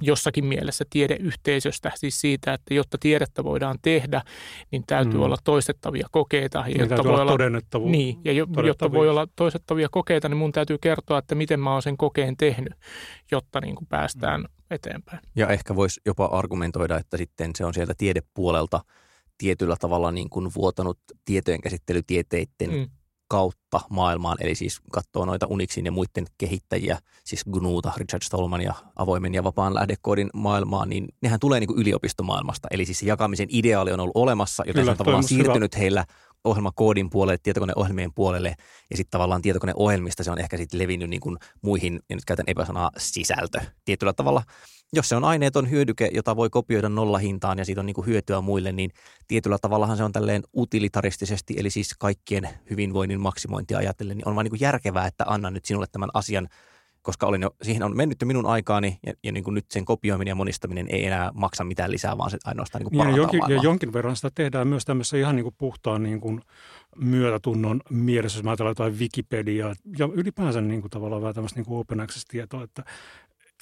jossakin 0.00 0.44
mielessä 0.44 0.84
tiedeyhteisöstä, 0.90 1.92
siis 1.94 2.20
siitä, 2.20 2.54
että 2.54 2.74
jotta 2.74 2.98
tiedettä 3.00 3.44
voidaan 3.44 3.78
tehdä, 3.82 4.22
niin 4.70 4.84
täytyy 4.86 5.14
mm. 5.14 5.22
olla 5.22 5.36
toistettavia 5.44 6.06
kokeita. 6.10 6.62
Niin 6.62 6.80
jotta 6.80 7.04
voi 7.04 7.20
olla 7.20 7.32
todennettavuus. 7.32 7.90
Niin, 7.90 8.18
ja 8.24 8.32
jo, 8.32 8.46
jotta 8.66 8.92
voi 8.92 9.08
olla 9.08 9.28
toistettavia 9.36 9.88
kokeita, 9.90 10.28
niin 10.28 10.36
mun 10.36 10.52
täytyy 10.52 10.78
kertoa, 10.78 11.18
että 11.18 11.34
miten 11.34 11.60
mä 11.60 11.72
oon 11.72 11.82
sen 11.82 11.96
kokeen 11.96 12.36
tehnyt, 12.36 12.74
jotta 13.30 13.60
niin 13.60 13.74
kuin 13.74 13.86
päästään 13.86 14.40
mm. 14.40 14.46
eteenpäin. 14.70 15.20
Ja 15.36 15.48
ehkä 15.48 15.76
voisi 15.76 16.00
jopa 16.06 16.24
argumentoida, 16.24 16.98
että 16.98 17.16
sitten 17.16 17.50
se 17.54 17.64
on 17.64 17.74
sieltä 17.74 17.94
tiedepuolelta 17.98 18.80
tietyllä 19.38 19.76
tavalla 19.80 20.12
niin 20.12 20.30
kuin 20.30 20.50
vuotanut 20.54 20.98
tietojenkäsittelytieteiden 21.24 22.70
mm 22.70 22.88
kautta 23.28 23.80
maailmaan, 23.90 24.36
eli 24.40 24.54
siis 24.54 24.80
katsoo 24.92 25.24
noita 25.24 25.46
Unixin 25.46 25.84
ja 25.84 25.92
muiden 25.92 26.26
kehittäjiä, 26.38 26.98
siis 27.24 27.44
GNUta, 27.52 27.92
Richard 27.96 28.22
Stallman 28.22 28.60
ja 28.60 28.74
avoimen 28.96 29.34
ja 29.34 29.44
vapaan 29.44 29.74
lähdekoodin 29.74 30.30
maailmaan, 30.34 30.88
niin 30.88 31.08
nehän 31.20 31.40
tulee 31.40 31.60
niin 31.60 31.68
kuin 31.68 31.80
yliopistomaailmasta. 31.80 32.68
Eli 32.70 32.84
siis 32.84 32.98
se 32.98 33.06
jakamisen 33.06 33.48
ideaali 33.50 33.92
on 33.92 34.00
ollut 34.00 34.16
olemassa, 34.16 34.62
joten 34.66 34.74
Kyllä, 34.74 34.84
se 34.84 34.90
on 34.90 34.96
tavallaan 34.96 35.24
siirtynyt 35.24 35.74
hyvä. 35.74 35.80
heillä 35.80 36.04
ohjelmakoodin 36.44 37.10
puolelle, 37.10 37.38
tietokoneohjelmien 37.42 38.14
puolelle, 38.14 38.54
ja 38.90 38.96
sitten 38.96 39.10
tavallaan 39.10 39.42
tietokoneohjelmista 39.42 40.24
se 40.24 40.30
on 40.30 40.38
ehkä 40.38 40.56
sitten 40.56 40.80
levinnyt 40.80 41.10
niin 41.10 41.20
kuin 41.20 41.36
muihin, 41.62 42.00
ja 42.10 42.16
nyt 42.16 42.24
käytän 42.24 42.44
epäsanaa, 42.48 42.90
sisältö. 42.98 43.60
Tietyllä 43.84 44.12
tavalla 44.12 44.42
jos 44.96 45.08
se 45.08 45.16
on 45.16 45.24
aineeton 45.24 45.70
hyödyke, 45.70 46.10
jota 46.12 46.36
voi 46.36 46.50
kopioida 46.50 46.88
nollahintaan 46.88 47.58
ja 47.58 47.64
siitä 47.64 47.80
on 47.80 47.86
niin 47.86 47.94
kuin 47.94 48.06
hyötyä 48.06 48.40
muille, 48.40 48.72
niin 48.72 48.90
tietyllä 49.28 49.58
tavallahan 49.58 49.96
se 49.96 50.04
on 50.04 50.12
tälleen 50.12 50.42
utilitaristisesti, 50.56 51.54
eli 51.56 51.70
siis 51.70 51.94
kaikkien 51.98 52.48
hyvinvoinnin 52.70 53.20
maksimointia 53.20 53.78
ajatellen, 53.78 54.16
niin 54.16 54.28
on 54.28 54.34
vain 54.34 54.44
niin 54.44 54.50
kuin 54.50 54.60
järkevää, 54.60 55.06
että 55.06 55.24
annan 55.26 55.54
nyt 55.54 55.64
sinulle 55.64 55.86
tämän 55.92 56.10
asian, 56.14 56.48
koska 57.04 57.26
olin 57.26 57.42
jo, 57.42 57.50
siihen 57.62 57.82
on 57.82 57.96
mennyt 57.96 58.20
jo 58.20 58.26
minun 58.26 58.46
aikaani 58.46 58.98
ja, 59.06 59.12
ja 59.22 59.32
niin 59.32 59.44
kuin 59.44 59.54
nyt 59.54 59.70
sen 59.70 59.84
kopioiminen 59.84 60.30
ja 60.30 60.34
monistaminen 60.34 60.86
ei 60.90 61.06
enää 61.06 61.30
maksa 61.34 61.64
mitään 61.64 61.90
lisää, 61.90 62.18
vaan 62.18 62.30
se 62.30 62.38
ainoastaan 62.44 62.84
niin 62.84 62.90
kuin 62.90 63.06
niin, 63.06 63.16
jonkin, 63.16 63.40
ja 63.48 63.62
jonkin 63.62 63.92
verran 63.92 64.16
sitä 64.16 64.30
tehdään 64.34 64.68
myös 64.68 64.84
tämmöisessä 64.84 65.16
ihan 65.16 65.36
niin 65.36 65.44
kuin 65.44 65.54
puhtaan 65.58 66.02
niin 66.02 66.20
kuin 66.20 66.40
myötätunnon 66.96 67.80
mielessä, 67.90 68.38
jos 68.38 68.44
mä 68.44 68.50
ajatellaan 68.50 68.70
jotain 68.70 68.98
Wikipediaa 68.98 69.74
ja 69.98 70.08
ylipäänsä 70.12 70.60
niin 70.60 70.80
kuin 70.80 70.90
tavallaan 70.90 71.22
vähän 71.22 71.34
tämmöistä 71.34 71.58
niin 71.58 71.66
kuin 71.66 71.78
open 71.78 72.00
access-tietoa, 72.00 72.64
että 72.64 72.84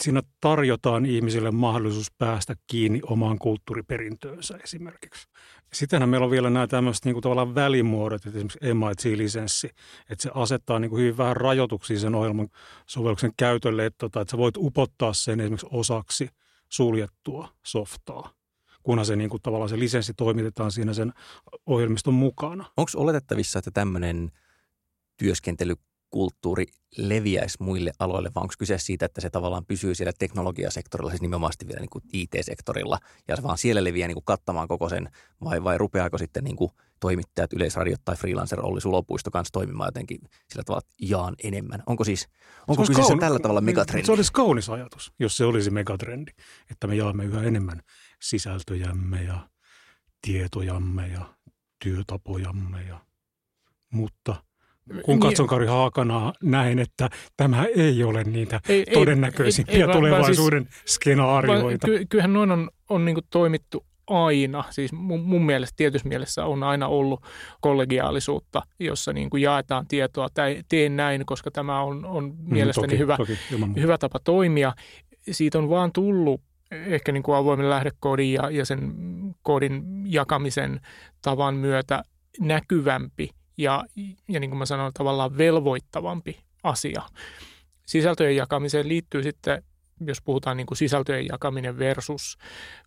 siinä 0.00 0.22
tarjotaan 0.40 1.06
ihmisille 1.06 1.50
mahdollisuus 1.50 2.12
päästä 2.18 2.54
kiinni 2.66 3.00
omaan 3.06 3.38
kulttuuriperintöönsä 3.38 4.58
esimerkiksi. 4.64 5.28
Sittenhän 5.72 6.08
meillä 6.08 6.25
on 6.25 6.30
vielä 6.30 6.50
nämä 6.50 6.66
tämmöiset 6.66 7.04
niin 7.04 7.14
kuin 7.14 7.22
tavallaan 7.22 7.54
välimuodot, 7.54 8.26
että 8.26 8.38
esimerkiksi 8.38 8.75
MIT-lisenssi, 8.75 9.70
että 10.11 10.22
se 10.22 10.30
asettaa 10.34 10.78
niin 10.78 10.90
kuin 10.90 11.00
hyvin 11.00 11.16
vähän 11.16 11.37
rajoituksia 11.37 11.99
sen 11.99 12.14
ohjelman 12.14 12.49
sovelluksen 12.87 13.32
käytölle, 13.37 13.87
että, 13.87 13.99
tota, 13.99 14.20
että 14.20 14.30
sä 14.30 14.38
voit 14.38 14.56
upottaa 14.56 15.12
sen 15.12 15.40
esimerkiksi 15.40 15.66
osaksi 15.70 16.28
suljettua 16.68 17.49
softaa 17.62 18.30
kunhan 18.82 19.06
se 19.06 19.16
niin 19.16 19.30
kuin, 19.30 19.42
tavallaan 19.42 19.68
se 19.68 19.78
lisenssi 19.78 20.14
toimitetaan 20.14 20.72
siinä 20.72 20.94
sen 20.94 21.12
ohjelmiston 21.66 22.14
mukana. 22.14 22.64
Onko 22.76 22.90
oletettavissa, 22.96 23.58
että 23.58 23.70
tämmöinen 23.70 24.32
työskentely 25.16 25.75
kulttuuri 26.12 26.66
leviäisi 26.97 27.57
muille 27.61 27.92
aloille, 27.99 28.31
vaan 28.35 28.45
onko 28.45 28.54
kyse 28.59 28.78
siitä, 28.78 29.07
että 29.07 29.21
se 29.21 29.31
tavallaan 29.31 29.66
pysyy 29.66 29.95
siellä 29.95 30.12
teknologiasektorilla, 30.19 31.11
siis 31.11 31.23
nimenomaan 31.23 31.52
vielä 31.66 31.81
niin 31.81 31.90
kuin 31.90 32.04
IT-sektorilla, 32.12 32.99
ja 33.28 33.37
se 33.37 33.42
vaan 33.42 33.59
siellä 33.59 33.85
leviää 33.85 34.09
niin 34.09 34.14
kuin 34.14 34.25
kattamaan 34.25 34.69
koko 34.69 34.88
sen, 34.88 35.09
vai, 35.45 35.64
vai 35.64 35.78
rupeaako 35.78 36.19
sitten 36.19 36.45
niin 36.45 36.57
kuin 36.57 36.71
toimittajat, 37.00 37.52
yleisradiot 37.52 38.00
tai 38.04 38.16
freelancer 38.16 38.61
Olli 38.61 38.81
Sulopuisto 38.81 39.31
kanssa 39.31 39.52
toimimaan 39.52 39.88
jotenkin 39.88 40.21
sillä 40.49 40.64
tavalla, 40.64 40.78
että 40.78 40.95
jaan 40.99 41.35
enemmän. 41.45 41.83
Onko 41.87 42.04
siis, 42.04 42.28
onko 42.69 42.85
se 42.85 42.92
kaun... 42.92 43.19
tällä 43.19 43.38
tavalla 43.38 43.61
megatrendi? 43.61 44.07
Se 44.07 44.12
olisi 44.12 44.33
kaunis 44.33 44.71
ajatus, 44.71 45.12
jos 45.19 45.37
se 45.37 45.45
olisi 45.45 45.71
megatrendi, 45.71 46.31
että 46.71 46.87
me 46.87 46.95
jaamme 46.95 47.25
yhä 47.25 47.42
enemmän 47.42 47.83
sisältöjämme 48.23 49.23
ja 49.23 49.49
tietojamme 50.26 51.09
ja 51.09 51.35
työtapojamme 51.85 52.83
ja, 52.83 53.00
mutta– 53.90 54.35
kun 55.05 55.21
katson 55.21 55.47
Kari 55.47 55.67
Haakanaa, 55.67 56.33
näin, 56.43 56.79
että 56.79 57.09
tämä 57.37 57.65
ei 57.65 58.05
ole 58.05 58.25
niitä 58.25 58.61
ei, 58.69 58.85
todennäköisimpiä 58.95 59.75
ei, 59.75 59.83
ei, 59.83 59.89
tulevaisuuden 59.93 60.69
siis, 60.71 60.95
skenaarioita. 60.95 61.87
Ky, 61.87 62.07
kyllähän 62.09 62.33
noin 62.33 62.51
on, 62.51 62.71
on 62.89 63.05
niin 63.05 63.17
toimittu 63.31 63.87
aina, 64.07 64.65
siis 64.71 64.93
mun, 64.93 65.21
mun 65.21 65.47
mielestä 65.47 65.77
tietyssä 65.77 66.09
mielessä 66.09 66.45
on 66.45 66.62
aina 66.62 66.89
ollut 66.89 67.25
kollegiaalisuutta, 67.61 68.62
jossa 68.79 69.12
niin 69.12 69.31
kuin 69.31 69.43
jaetaan 69.43 69.87
tietoa, 69.87 70.29
tai 70.35 70.62
teen 70.69 70.97
näin, 70.97 71.27
koska 71.27 71.51
tämä 71.51 71.81
on, 71.81 72.05
on 72.05 72.25
mm, 72.25 72.53
mielestäni 72.55 72.87
toki, 72.87 72.99
hyvä, 72.99 73.17
toki, 73.17 73.39
hyvä 73.77 73.99
tapa 73.99 74.19
toimia. 74.19 74.73
Siitä 75.31 75.59
on 75.59 75.71
vaan 75.71 75.93
tullut 75.93 76.41
ehkä 76.71 77.12
niin 77.12 77.23
kuin 77.23 77.37
avoimen 77.37 77.71
lähdekoodin 77.71 78.33
ja, 78.33 78.51
ja 78.51 78.67
sen 78.67 78.93
koodin 79.43 79.83
jakamisen 80.05 80.81
tavan 81.23 81.55
myötä 81.55 82.03
näkyvämpi– 82.41 83.31
ja, 83.62 83.85
ja 84.28 84.40
niin 84.40 84.50
kuin 84.50 84.59
mä 84.59 84.66
sanoin, 84.66 84.95
tavallaan 84.95 85.38
velvoittavampi 85.38 86.40
asia. 86.62 87.02
Sisältöjen 87.87 88.37
jakamiseen 88.37 88.88
liittyy 88.88 89.23
sitten, 89.23 89.62
jos 90.07 90.23
puhutaan 90.23 90.57
niin 90.57 90.66
kuin 90.66 90.78
sisältöjen 90.78 91.26
jakaminen 91.26 91.78
versus 91.78 92.38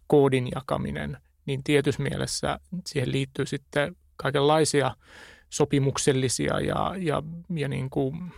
koodin 0.08 0.48
jakaminen, 0.56 1.18
niin 1.46 1.64
tietyssä 1.64 2.04
mielessä 2.04 2.60
siihen 2.88 3.12
liittyy 3.12 3.46
sitten 3.46 3.96
kaikenlaisia 4.18 4.96
sopimuksellisia 5.50 6.60
ja, 6.60 6.96
ja, 6.98 7.24
ja 7.56 7.68
niin 7.68 7.90
kuin, 7.90 8.32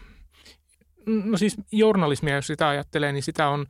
no 1.06 1.38
siis 1.38 1.56
journalismia, 1.72 2.36
jos 2.36 2.48
sitä 2.48 2.68
ajattelee, 2.68 3.12
niin 3.12 3.24
sitä 3.24 3.50
on 3.50 3.68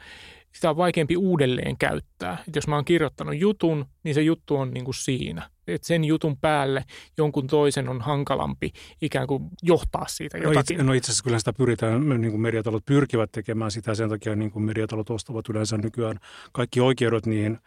sitä 0.57 0.69
on 0.69 0.77
vaikeampi 0.77 1.17
uudelleen 1.17 1.77
käyttää. 1.77 2.43
Et 2.47 2.55
jos 2.55 2.67
mä 2.67 2.75
oon 2.75 2.85
kirjoittanut 2.85 3.37
jutun, 3.37 3.85
niin 4.03 4.15
se 4.15 4.21
juttu 4.21 4.55
on 4.55 4.71
niin 4.71 4.85
kuin 4.85 4.95
siinä. 4.95 5.49
Et 5.67 5.83
sen 5.83 6.03
jutun 6.03 6.37
päälle 6.37 6.83
jonkun 7.17 7.47
toisen 7.47 7.89
on 7.89 8.01
hankalampi 8.01 8.71
ikään 9.01 9.27
kuin 9.27 9.49
johtaa 9.63 10.05
siitä 10.07 10.37
jotakin. 10.37 10.55
No 10.55 10.59
itse, 10.59 10.83
no 10.83 10.93
itse 10.93 11.11
asiassa 11.11 11.23
kyllä 11.23 11.39
sitä 11.39 11.53
pyritään, 11.53 12.09
niin 12.09 12.31
kuin 12.31 12.41
mediatalot 12.41 12.85
pyrkivät 12.85 13.31
tekemään 13.31 13.71
sitä, 13.71 13.95
sen 13.95 14.09
takia 14.09 14.35
niin 14.35 14.51
kuin 14.51 14.63
mediatalot 14.63 15.09
ostavat 15.09 15.49
yleensä 15.49 15.77
nykyään 15.77 16.19
kaikki 16.51 16.81
oikeudet 16.81 17.25
niihin 17.25 17.57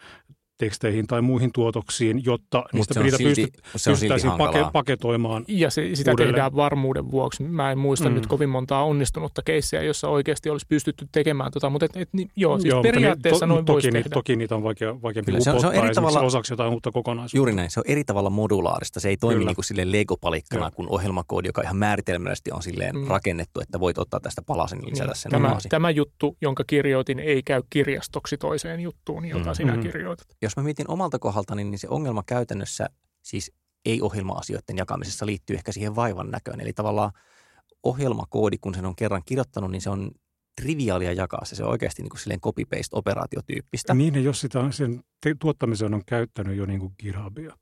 teksteihin 0.60 1.06
tai 1.06 1.22
muihin 1.22 1.50
tuotoksiin, 1.52 2.24
jotta 2.24 2.64
niistä 2.72 3.02
niitä 3.02 3.16
pystyt, 3.18 3.62
pystyttäisiin 3.72 4.32
pake, 4.32 4.64
paketoimaan 4.72 5.44
Ja 5.48 5.70
se, 5.70 5.90
sitä 5.94 6.10
uudelleen. 6.10 6.34
tehdään 6.34 6.56
varmuuden 6.56 7.10
vuoksi. 7.10 7.42
Mä 7.42 7.72
en 7.72 7.78
muista 7.78 8.08
mm. 8.08 8.14
nyt 8.14 8.26
kovin 8.26 8.48
montaa 8.48 8.84
onnistunutta 8.84 9.42
keissiä, 9.42 9.82
jossa 9.82 10.08
oikeasti 10.08 10.50
olisi 10.50 10.66
pystytty 10.68 11.08
tekemään 11.12 11.52
tota, 11.52 11.70
mutta 11.70 11.86
et, 11.86 11.96
et, 11.96 12.08
joo, 12.36 12.58
siis 12.58 12.70
joo, 12.70 12.82
periaatteessa 12.82 13.46
to, 13.46 13.46
noin 13.46 13.64
toki, 13.64 13.74
voisi 13.74 13.88
niitä, 13.88 14.02
tehdä. 14.02 14.14
toki 14.14 14.36
niitä 14.36 14.54
on 14.54 14.62
vaikea, 14.62 15.02
vaikeampi 15.02 15.32
Kyllä, 15.32 15.44
se 15.44 15.50
on, 15.50 15.60
se 15.60 15.66
on 15.66 15.74
eri 15.74 15.94
tavalla, 15.94 16.20
osaksi 16.20 16.52
jotain 16.52 16.72
uutta 16.72 16.90
kokonaisuutta. 16.92 17.36
Juuri 17.36 17.52
näin, 17.52 17.70
se 17.70 17.80
on 17.80 17.84
eri 17.86 18.04
tavalla 18.04 18.30
modulaarista. 18.30 19.00
Se 19.00 19.08
ei 19.08 19.16
toimi 19.16 19.44
niin 19.44 19.54
kuin 19.54 19.64
silleen 19.64 19.92
legopalikkana 19.92 20.70
kuin 20.70 20.88
ohjelmakoodi, 20.88 21.48
joka 21.48 21.62
ihan 21.62 21.76
määritelmällisesti 21.76 22.52
on 22.52 22.62
silleen 22.62 22.96
mm. 22.96 23.06
rakennettu, 23.08 23.60
että 23.60 23.80
voit 23.80 23.98
ottaa 23.98 24.20
tästä 24.20 24.42
palasen 24.42 24.78
ja 24.82 24.90
lisätä 24.90 25.14
sen 25.14 25.30
tämä, 25.30 25.56
tämä 25.68 25.90
juttu, 25.90 26.36
jonka 26.40 26.64
kirjoitin, 26.66 27.18
ei 27.18 27.42
käy 27.42 27.62
kirjastoksi 27.70 28.38
toiseen 28.38 28.80
juttuun, 28.80 29.24
jota 29.24 29.50
mm. 29.50 29.54
sinä 29.54 29.76
mm. 29.76 29.82
kirjoitat. 29.82 30.26
Jos 30.50 30.56
mä 30.56 30.62
mietin 30.62 30.90
omalta 30.90 31.18
kohdalta, 31.18 31.54
niin 31.54 31.78
se 31.78 31.88
ongelma 31.90 32.22
käytännössä 32.26 32.86
siis 33.22 33.52
ei-ohjelma-asioiden 33.84 34.76
jakamisessa 34.76 35.26
liittyy 35.26 35.56
ehkä 35.56 35.72
siihen 35.72 35.96
vaivan 35.96 36.30
näköön. 36.30 36.60
Eli 36.60 36.72
tavallaan 36.72 37.12
ohjelmakoodi, 37.82 38.58
kun 38.58 38.74
sen 38.74 38.86
on 38.86 38.96
kerran 38.96 39.22
kirjoittanut, 39.26 39.70
niin 39.70 39.80
se 39.80 39.90
on 39.90 40.10
triviaalia 40.60 41.12
jakaa 41.12 41.44
se. 41.44 41.56
Se 41.56 41.64
on 41.64 41.70
oikeasti 41.70 42.02
niin 42.02 42.10
kuin 42.10 42.20
silleen 42.20 42.40
copy-paste-operaatiotyyppistä. 42.40 43.94
Niin, 43.94 44.24
jos 44.24 44.40
sitä 44.40 44.70
sen 44.70 45.02
tuottamiseen 45.38 45.94
on 45.94 46.02
käyttänyt 46.06 46.56
jo 46.56 46.66
niin 46.66 46.80
kuin 46.80 46.94
GitHubia, 46.98 47.56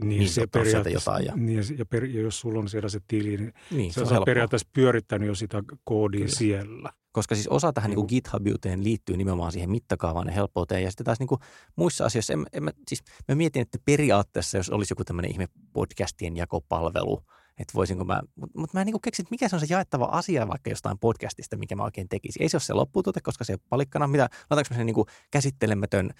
niin, 0.00 0.08
niin 0.08 0.28
se 0.28 0.46
periaatteessa, 0.46 1.10
jotain. 1.10 1.26
Ja... 1.26 1.32
Niin, 1.36 1.78
ja, 1.78 1.86
per, 1.86 2.04
ja 2.04 2.20
jos 2.20 2.40
sulla 2.40 2.58
on 2.58 2.68
siellä 2.68 2.88
se 2.88 3.00
tili, 3.08 3.36
niin, 3.36 3.52
niin 3.70 3.92
se, 3.92 4.06
se 4.06 4.14
on 4.14 4.24
periaatteessa 4.24 4.68
pyörittänyt 4.72 5.28
jo 5.28 5.34
sitä 5.34 5.62
koodia 5.84 6.20
Kyllä. 6.20 6.36
siellä. 6.36 6.92
Koska 7.12 7.34
siis 7.34 7.48
osa 7.48 7.72
tähän 7.72 7.90
niin 7.90 8.06
GitHubiuteen 8.08 8.84
liittyy 8.84 9.16
nimenomaan 9.16 9.52
siihen 9.52 9.70
mittakaavaan 9.70 10.26
ja 10.26 10.32
helppouteen. 10.32 10.82
Ja 10.82 10.90
sitten 10.90 11.04
taas 11.04 11.18
niin 11.18 11.26
kuin 11.26 11.40
muissa 11.76 12.04
asioissa, 12.04 12.32
en, 12.32 12.46
en 12.52 12.64
mä, 12.64 12.70
siis 12.88 13.02
mä 13.28 13.34
mietin, 13.34 13.62
että 13.62 13.78
periaatteessa 13.84 14.56
jos 14.56 14.70
olisi 14.70 14.92
joku 14.92 15.04
tämmöinen 15.04 15.30
ihme 15.30 15.48
podcastien 15.72 16.36
jakopalvelu, 16.36 17.20
että 17.58 17.74
voisinko 17.74 18.04
mä, 18.04 18.20
mutta 18.36 18.58
mut 18.60 18.72
mä 18.72 18.80
en 18.80 18.86
niin 18.86 19.00
keksin, 19.00 19.22
että 19.22 19.30
mikä 19.30 19.48
se 19.48 19.56
on 19.56 19.60
se 19.60 19.66
jaettava 19.68 20.04
asia 20.04 20.48
vaikka 20.48 20.70
jostain 20.70 20.98
podcastista, 20.98 21.56
mikä 21.56 21.76
mä 21.76 21.84
oikein 21.84 22.08
tekisin. 22.08 22.42
Ei 22.42 22.48
se 22.48 22.56
ole 22.56 22.62
se 22.62 22.72
lopputuote, 22.72 23.20
koska 23.20 23.44
se 23.44 23.56
palikkana, 23.68 24.06
mitä, 24.06 24.24
otetaanko 24.24 24.68
mä 24.70 24.76
sen 24.76 24.86
niin 24.86 25.06
käsittelemätön 25.30 26.10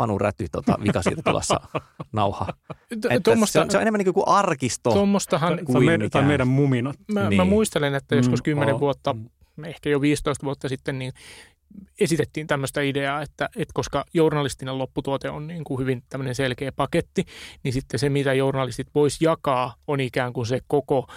Panu 0.00 0.18
Räty 0.18 0.46
tota, 0.52 0.78
vika 0.82 1.02
siitä 1.02 1.22
tulossa 1.24 1.60
nauha. 2.12 2.46
Tuommoista, 3.24 3.52
se, 3.52 3.60
on, 3.60 3.70
se 3.70 3.76
on 3.76 3.82
enemmän 3.82 3.98
niin 3.98 4.14
kuin 4.14 4.28
arkisto 4.28 4.92
tuommoistahan, 4.92 5.64
kuin 5.64 5.84
meidän, 5.84 6.10
tai 6.10 6.22
meidän 6.22 6.48
muminat. 6.48 6.96
Mä, 7.12 7.28
niin. 7.28 7.36
mä 7.36 7.44
muistelen, 7.44 7.94
että 7.94 8.14
joskus 8.14 8.42
kymmenen 8.42 8.74
mm, 8.74 8.80
vuotta, 8.80 9.12
mm. 9.12 9.64
ehkä 9.64 9.90
jo 9.90 10.00
15 10.00 10.44
vuotta 10.44 10.68
sitten, 10.68 10.98
niin 10.98 11.12
esitettiin 12.00 12.46
tämmöistä 12.46 12.80
ideaa, 12.80 13.22
että, 13.22 13.48
että 13.56 13.72
koska 13.74 14.04
journalistinen 14.14 14.78
lopputuote 14.78 15.30
on 15.30 15.46
niin 15.46 15.64
kuin 15.64 15.80
hyvin 15.80 16.02
tämmöinen 16.08 16.34
selkeä 16.34 16.72
paketti, 16.72 17.24
niin 17.62 17.72
sitten 17.72 18.00
se, 18.00 18.08
mitä 18.08 18.34
journalistit 18.34 18.88
vois 18.94 19.20
jakaa, 19.20 19.74
on 19.86 20.00
ikään 20.00 20.32
kuin 20.32 20.46
se 20.46 20.60
koko 20.66 21.08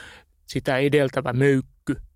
sitä 0.46 0.78
edeltävä 0.78 1.34
möykky, 1.34 1.73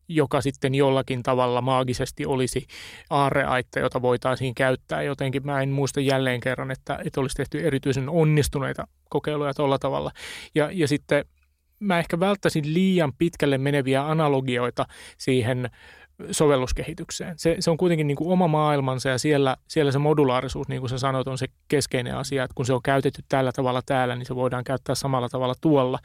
joka 0.08 0.42
sitten 0.42 0.76
jollakin 0.76 1.24
tavalla 1.24 1.62
maagisesti 1.62 2.26
olisi 2.26 2.68
aarreaitta, 3.10 3.80
jota 3.80 4.02
voitaisiin 4.02 4.56
käyttää. 4.56 5.02
Jotenkin 5.02 5.46
mä 5.46 5.62
en 5.62 5.70
muista 5.70 6.02
jälleen 6.02 6.40
kerran, 6.40 6.72
että, 6.72 7.00
että 7.06 7.22
olisi 7.22 7.36
tehty 7.36 7.68
erityisen 7.68 8.10
onnistuneita 8.10 8.88
kokeiluja 9.10 9.54
tuolla 9.54 9.80
tavalla. 9.80 10.12
Ja, 10.56 10.70
ja 10.74 10.88
sitten 10.88 11.26
mä 11.80 12.00
ehkä 12.00 12.20
välttäisin 12.20 12.74
liian 12.74 13.14
pitkälle 13.18 13.58
meneviä 13.58 14.10
analogioita 14.10 14.86
siihen 15.18 15.70
sovelluskehitykseen. 16.32 17.34
Se, 17.38 17.56
se 17.60 17.72
on 17.72 17.78
kuitenkin 17.78 18.08
niin 18.08 18.16
kuin 18.16 18.30
oma 18.30 18.48
maailmansa 18.48 19.10
ja 19.10 19.18
siellä, 19.18 19.58
siellä 19.68 19.92
se 19.92 20.00
modulaarisuus, 20.00 20.68
niin 20.68 20.80
kuin 20.80 20.90
sä 20.90 20.98
sanoit, 20.98 21.28
on 21.28 21.38
se 21.38 21.48
keskeinen 21.68 22.16
asia, 22.16 22.44
että 22.44 22.56
kun 22.56 22.66
se 22.66 22.74
on 22.74 22.82
käytetty 22.84 23.24
tällä 23.30 23.52
tavalla 23.52 23.82
täällä, 23.86 24.16
niin 24.16 24.26
se 24.26 24.36
voidaan 24.36 24.64
käyttää 24.64 24.96
samalla 24.96 25.30
tavalla 25.30 25.56
tuolla. 25.62 26.00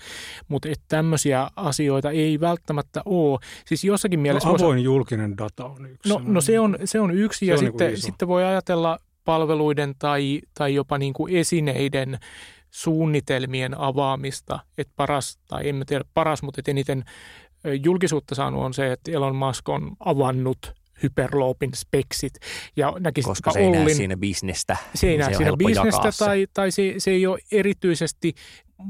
Mutta 0.49 0.69
tämmöisiä 0.88 1.49
asioita 1.57 2.11
ei 2.11 2.40
välttämättä 2.40 3.02
ole. 3.04 3.38
Siis 3.66 3.85
jossakin 3.85 4.19
no, 4.19 4.23
mielessä... 4.23 4.49
No, 4.49 4.54
avoin 4.54 4.69
voisi... 4.69 4.85
julkinen 4.85 5.38
data 5.38 5.64
on 5.64 5.87
yksi. 5.87 6.09
No, 6.09 6.21
no 6.25 6.40
se, 6.40 6.61
on, 6.61 6.78
se 6.85 7.00
on 7.00 7.11
yksi 7.11 7.47
se 7.47 7.47
ja 7.47 7.54
on 7.54 7.59
sitten, 7.59 7.87
niin 7.87 8.02
sitten 8.02 8.28
voi 8.28 8.45
ajatella 8.45 8.99
palveluiden 9.25 9.95
tai, 9.99 10.40
tai 10.54 10.75
jopa 10.75 10.99
niin 10.99 11.12
kuin 11.12 11.37
esineiden 11.37 12.19
suunnitelmien 12.71 13.78
avaamista, 13.78 14.59
että 14.78 14.92
paras, 14.97 15.38
tai 15.49 15.69
en 15.69 15.83
tiedä 15.87 16.04
paras, 16.14 16.42
mutta 16.42 16.62
eniten 16.69 17.04
julkisuutta 17.83 18.35
saanut 18.35 18.62
on 18.62 18.75
se, 18.75 18.92
että 18.92 19.11
Elon 19.11 19.37
Musk 19.37 19.69
on 19.69 19.97
avannut 20.00 20.73
Hyperloopin 21.02 21.71
speksit. 21.75 22.33
Ja 22.76 22.92
Koska 23.25 23.52
se 23.52 23.59
ei 23.59 23.66
Ollin, 23.66 23.85
näe 23.85 23.95
siinä 23.95 24.16
bisnestä. 24.16 24.76
Se 24.95 25.07
ei 25.07 25.12
niin 25.12 25.21
näe 25.21 25.35
siinä 25.35 25.52
bisnestä 25.57 26.11
tai, 26.19 26.47
tai 26.54 26.71
se, 26.71 26.95
se 26.99 27.11
ei 27.11 27.26
ole 27.26 27.38
erityisesti 27.52 28.35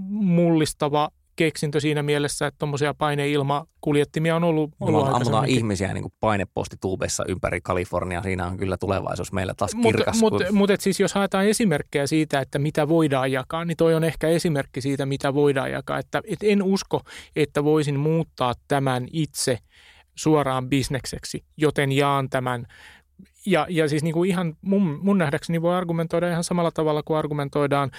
mullistava 0.09 1.11
keksintö 1.37 1.81
siinä 1.81 2.03
mielessä, 2.03 2.47
että 2.47 2.59
tuommoisia 2.59 2.95
paineilmakuljettimia 2.95 4.37
on 4.37 4.45
ollut, 4.45 4.71
ollut 4.81 5.09
ammutaan 5.09 5.49
ihmisiä 5.49 5.95
niin 5.95 6.03
kuin 6.03 6.13
painepostituubeissa 6.21 7.25
ympäri 7.29 7.61
Kalifornia. 7.61 8.23
Siinä 8.23 8.47
on 8.47 8.57
kyllä 8.57 8.77
tulevaisuus 8.77 9.33
meillä 9.33 9.55
taas 9.55 9.75
kirkas. 9.83 10.21
Mutta 10.21 10.45
mut, 10.45 10.71
mut, 10.71 10.81
siis 10.81 11.01
jos 11.01 11.15
haetaan 11.15 11.47
esimerkkejä 11.47 12.07
siitä, 12.07 12.41
että 12.41 12.59
mitä 12.59 12.89
voidaan 12.89 13.33
jakaa, 13.33 13.65
niin 13.65 13.77
toi 13.77 13.95
on 13.95 14.05
ehkä 14.05 14.29
esimerkki 14.29 14.81
siitä, 14.81 15.07
mitä 15.07 15.35
voidaan 15.35 15.71
jakaa. 15.71 15.99
Että, 15.99 16.23
et 16.29 16.43
en 16.43 16.63
usko, 16.63 17.01
että 17.37 17.65
voisin 17.65 17.99
muuttaa 17.99 18.55
tämän 18.69 19.07
itse 19.13 19.59
suoraan 20.15 20.69
bisnekseksi, 20.69 21.45
joten 21.57 21.93
jaan 21.93 22.31
tämän 22.31 22.67
ja, 23.47 23.67
ja 23.71 23.89
siis 23.89 24.03
niin 24.03 24.15
kuin 24.15 24.31
ihan 24.31 24.57
mun, 24.63 24.99
mun 25.03 25.19
nähdäkseni 25.19 25.63
voi 25.63 25.75
argumentoida 25.75 26.31
ihan 26.31 26.45
samalla 26.45 26.71
tavalla 26.71 27.03
kuin 27.03 27.19
argumentoidaan 27.19 27.91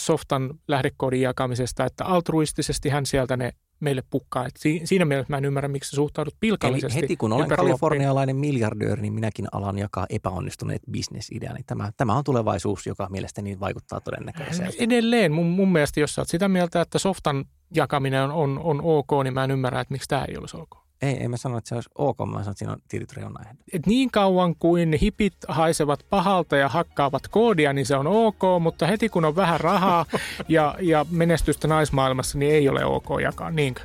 softan 0.00 0.50
lähdekoodin 0.68 1.20
jakamisesta, 1.20 1.84
että 1.84 2.04
altruistisesti 2.04 2.88
hän 2.88 3.06
sieltä 3.06 3.36
ne 3.36 3.52
meille 3.80 4.02
pukkaa. 4.10 4.46
Et 4.46 4.56
si, 4.58 4.80
siinä 4.84 5.04
mielessä 5.04 5.32
mä 5.32 5.38
en 5.38 5.44
ymmärrä, 5.44 5.68
miksi 5.68 5.96
suhtaudut 5.96 6.34
pilkallisesti. 6.40 6.98
Eli 6.98 7.02
heti 7.02 7.16
kun 7.16 7.32
olen 7.32 7.48
kalifornialainen 7.48 8.36
miljardööri, 8.36 9.02
niin 9.02 9.12
minäkin 9.12 9.46
alan 9.52 9.78
jakaa 9.78 10.06
epäonnistuneet 10.10 10.82
bisnesideani. 10.90 11.54
Niin 11.54 11.66
tämä, 11.66 11.90
tämä 11.96 12.14
on 12.14 12.24
tulevaisuus, 12.24 12.86
joka 12.86 13.08
mielestäni 13.10 13.60
vaikuttaa 13.60 14.00
todennäköisesti. 14.00 14.76
Edelleen 14.84 15.32
mun, 15.32 15.46
mun 15.46 15.72
mielestä, 15.72 16.00
jos 16.00 16.14
sä 16.14 16.20
oot 16.20 16.28
sitä 16.28 16.48
mieltä, 16.48 16.80
että 16.80 16.98
softan 16.98 17.44
jakaminen 17.74 18.22
on, 18.22 18.30
on, 18.32 18.60
on 18.62 18.80
ok, 18.82 19.10
niin 19.24 19.34
mä 19.34 19.44
en 19.44 19.50
ymmärrä, 19.50 19.80
että 19.80 19.92
miksi 19.92 20.08
tämä 20.08 20.24
ei 20.24 20.36
olisi 20.36 20.56
ok. 20.56 20.79
Ei, 21.02 21.24
en 21.24 21.30
mä 21.30 21.36
sano, 21.36 21.58
että 21.58 21.68
se 21.68 21.74
olisi 21.74 21.90
ok, 21.94 22.18
mä 22.18 22.24
sanon, 22.24 22.40
että 22.40 22.58
siinä 22.58 22.72
on 22.72 22.82
tietyt 22.88 23.12
reunaehdot. 23.12 23.56
Et 23.72 23.86
niin 23.86 24.10
kauan 24.10 24.54
kuin 24.56 24.98
hipit 25.02 25.34
haisevat 25.48 26.06
pahalta 26.10 26.56
ja 26.56 26.68
hakkaavat 26.68 27.28
koodia, 27.28 27.72
niin 27.72 27.86
se 27.86 27.96
on 27.96 28.06
ok, 28.06 28.40
mutta 28.60 28.86
heti 28.86 29.08
kun 29.08 29.24
on 29.24 29.36
vähän 29.36 29.60
rahaa 29.60 30.06
ja, 30.48 30.74
ja 30.80 31.06
menestystä 31.10 31.68
naismaailmassa, 31.68 32.38
niin 32.38 32.52
ei 32.52 32.68
ole 32.68 32.84
ok 32.84 33.08
jakaa. 33.22 33.50
Niinkö? 33.50 33.82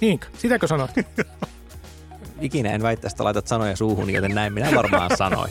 Niinkö? 0.00 0.26
Sitäkö 0.38 0.66
sanot? 0.66 0.90
Ikinä 2.40 2.70
en 2.70 2.82
väittäisi, 2.82 3.14
että 3.14 3.24
laitat 3.24 3.46
sanoja 3.46 3.76
suuhun, 3.76 4.10
joten 4.10 4.34
näin 4.34 4.52
minä 4.52 4.70
varmaan 4.74 5.16
sanoin. 5.16 5.50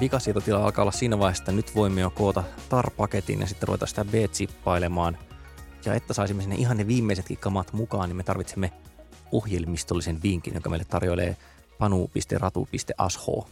Vikasietotila 0.00 0.64
alkaa 0.64 0.82
olla 0.82 0.92
siinä 0.92 1.18
vaiheessa, 1.18 1.42
että 1.42 1.52
nyt 1.52 1.74
voimme 1.74 2.00
jo 2.00 2.10
koota 2.10 2.44
tar-paketin 2.68 3.40
ja 3.40 3.46
sitten 3.46 3.68
ruveta 3.68 3.86
sitä 3.86 4.04
B-chippailemaan. 4.04 5.18
Ja 5.84 5.94
että 5.94 6.14
saisimme 6.14 6.42
sinne 6.42 6.56
ihan 6.56 6.76
ne 6.76 6.86
viimeisetkin 6.86 7.38
kamat 7.38 7.72
mukaan, 7.72 8.08
niin 8.08 8.16
me 8.16 8.22
tarvitsemme 8.22 8.72
ohjelmistollisen 9.32 10.22
vinkin, 10.22 10.54
joka 10.54 10.70
meille 10.70 10.84
tarjoilee 10.84 11.36
panu.ratu.asho. 11.78 13.48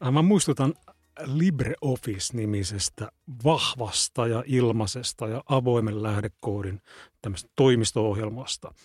Mä 0.12 0.22
muistutan 0.22 0.74
LibreOffice-nimisestä 1.20 3.12
vahvasta 3.44 4.26
ja 4.26 4.44
ilmaisesta 4.46 5.28
ja 5.28 5.42
avoimen 5.46 6.02
lähdekoodin 6.02 6.82
tämmöistä 7.22 7.50
toimisto-ohjelmasta– 7.56 8.74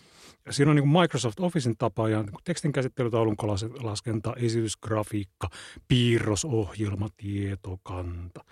siinä 0.50 0.72
on 0.72 0.76
niin 0.76 0.90
kuin 0.90 1.02
Microsoft 1.02 1.40
Officein 1.40 1.78
tapa 1.78 2.10
ja 2.10 2.24
niin 2.24 2.32
tekstinkäsittely, 2.44 3.12
taulunkolaskenta, 3.12 4.34
esitysgrafiikka, 4.36 5.50
piirrosohjelma, 5.88 7.08
tietokanta. 7.18 8.44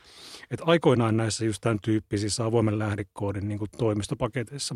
Et 0.51 0.59
aikoinaan 0.65 1.17
näissä 1.17 1.45
just 1.45 1.61
tämän 1.61 1.79
tyyppisissä 1.81 2.45
avoimen 2.45 2.79
lähdekoodin 2.79 3.47
niin 3.47 3.59
kuin 3.59 3.69
toimistopaketeissa 3.77 4.75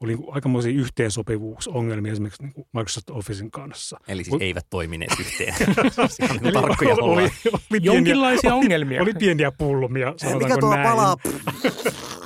oli 0.00 0.16
niin 0.16 0.26
aikamoisia 0.30 0.72
yhteensopivuusongelmia 0.72 2.12
esimerkiksi 2.12 2.42
niin 2.42 2.52
kuin 2.52 2.66
Microsoft 2.72 3.10
Officein 3.10 3.50
kanssa. 3.50 4.00
Eli 4.08 4.24
siis 4.24 4.36
eivät 4.40 4.66
toimineet 4.70 5.12
yhteen. 5.20 5.54
niin 6.40 6.54
tarkkoja 6.54 6.94
oli, 6.94 7.22
oli, 7.22 7.30
oli, 7.70 7.78
Jonkinlaisia 7.82 8.54
oli, 8.54 8.64
ongelmia. 8.64 9.02
Oli 9.02 9.12
pieniä 9.14 9.52
pullumia, 9.52 10.14
Mikä 10.38 10.58
tuo 10.58 10.74
näin. 10.74 10.88
palaa? 10.88 11.16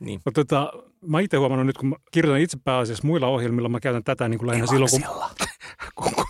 niin. 0.00 0.20
Mutta 0.24 0.44
tota, 0.44 0.72
mä 1.06 1.20
itse 1.20 1.36
huomannut 1.36 1.66
nyt, 1.66 1.78
kun 1.78 1.88
mä 1.88 1.96
kirjoitan 2.12 2.40
itse 2.40 2.58
pääasiassa 2.64 3.06
muilla 3.06 3.26
ohjelmilla, 3.26 3.68
mä 3.68 3.80
käytän 3.80 4.04
tätä 4.04 4.28
niin 4.28 4.38
kuin 4.38 4.46
lähinnä 4.46 4.66
silloin, 4.66 4.90
kun, 5.94 6.12
kun, 6.14 6.26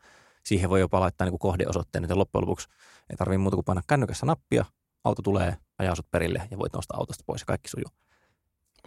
siihen 0.43 0.69
voi 0.69 0.79
jopa 0.79 0.99
laittaa 0.99 1.29
niin 1.29 1.39
kohdeosoitteen, 1.39 2.03
joten 2.03 2.19
loppujen 2.19 2.41
lopuksi 2.41 2.67
ei 3.09 3.17
tarvitse 3.17 3.37
muuta 3.37 3.57
kuin 3.57 3.65
painaa 3.65 3.83
kännykässä 3.87 4.25
nappia, 4.25 4.65
auto 5.07 5.21
tulee, 5.21 5.57
ajaa 5.79 5.95
sut 5.95 6.11
perille 6.11 6.47
ja 6.51 6.57
voit 6.57 6.73
nostaa 6.73 6.97
autosta 6.97 7.23
pois 7.27 7.41
ja 7.41 7.45
kaikki 7.45 7.69
sujuu. 7.69 7.91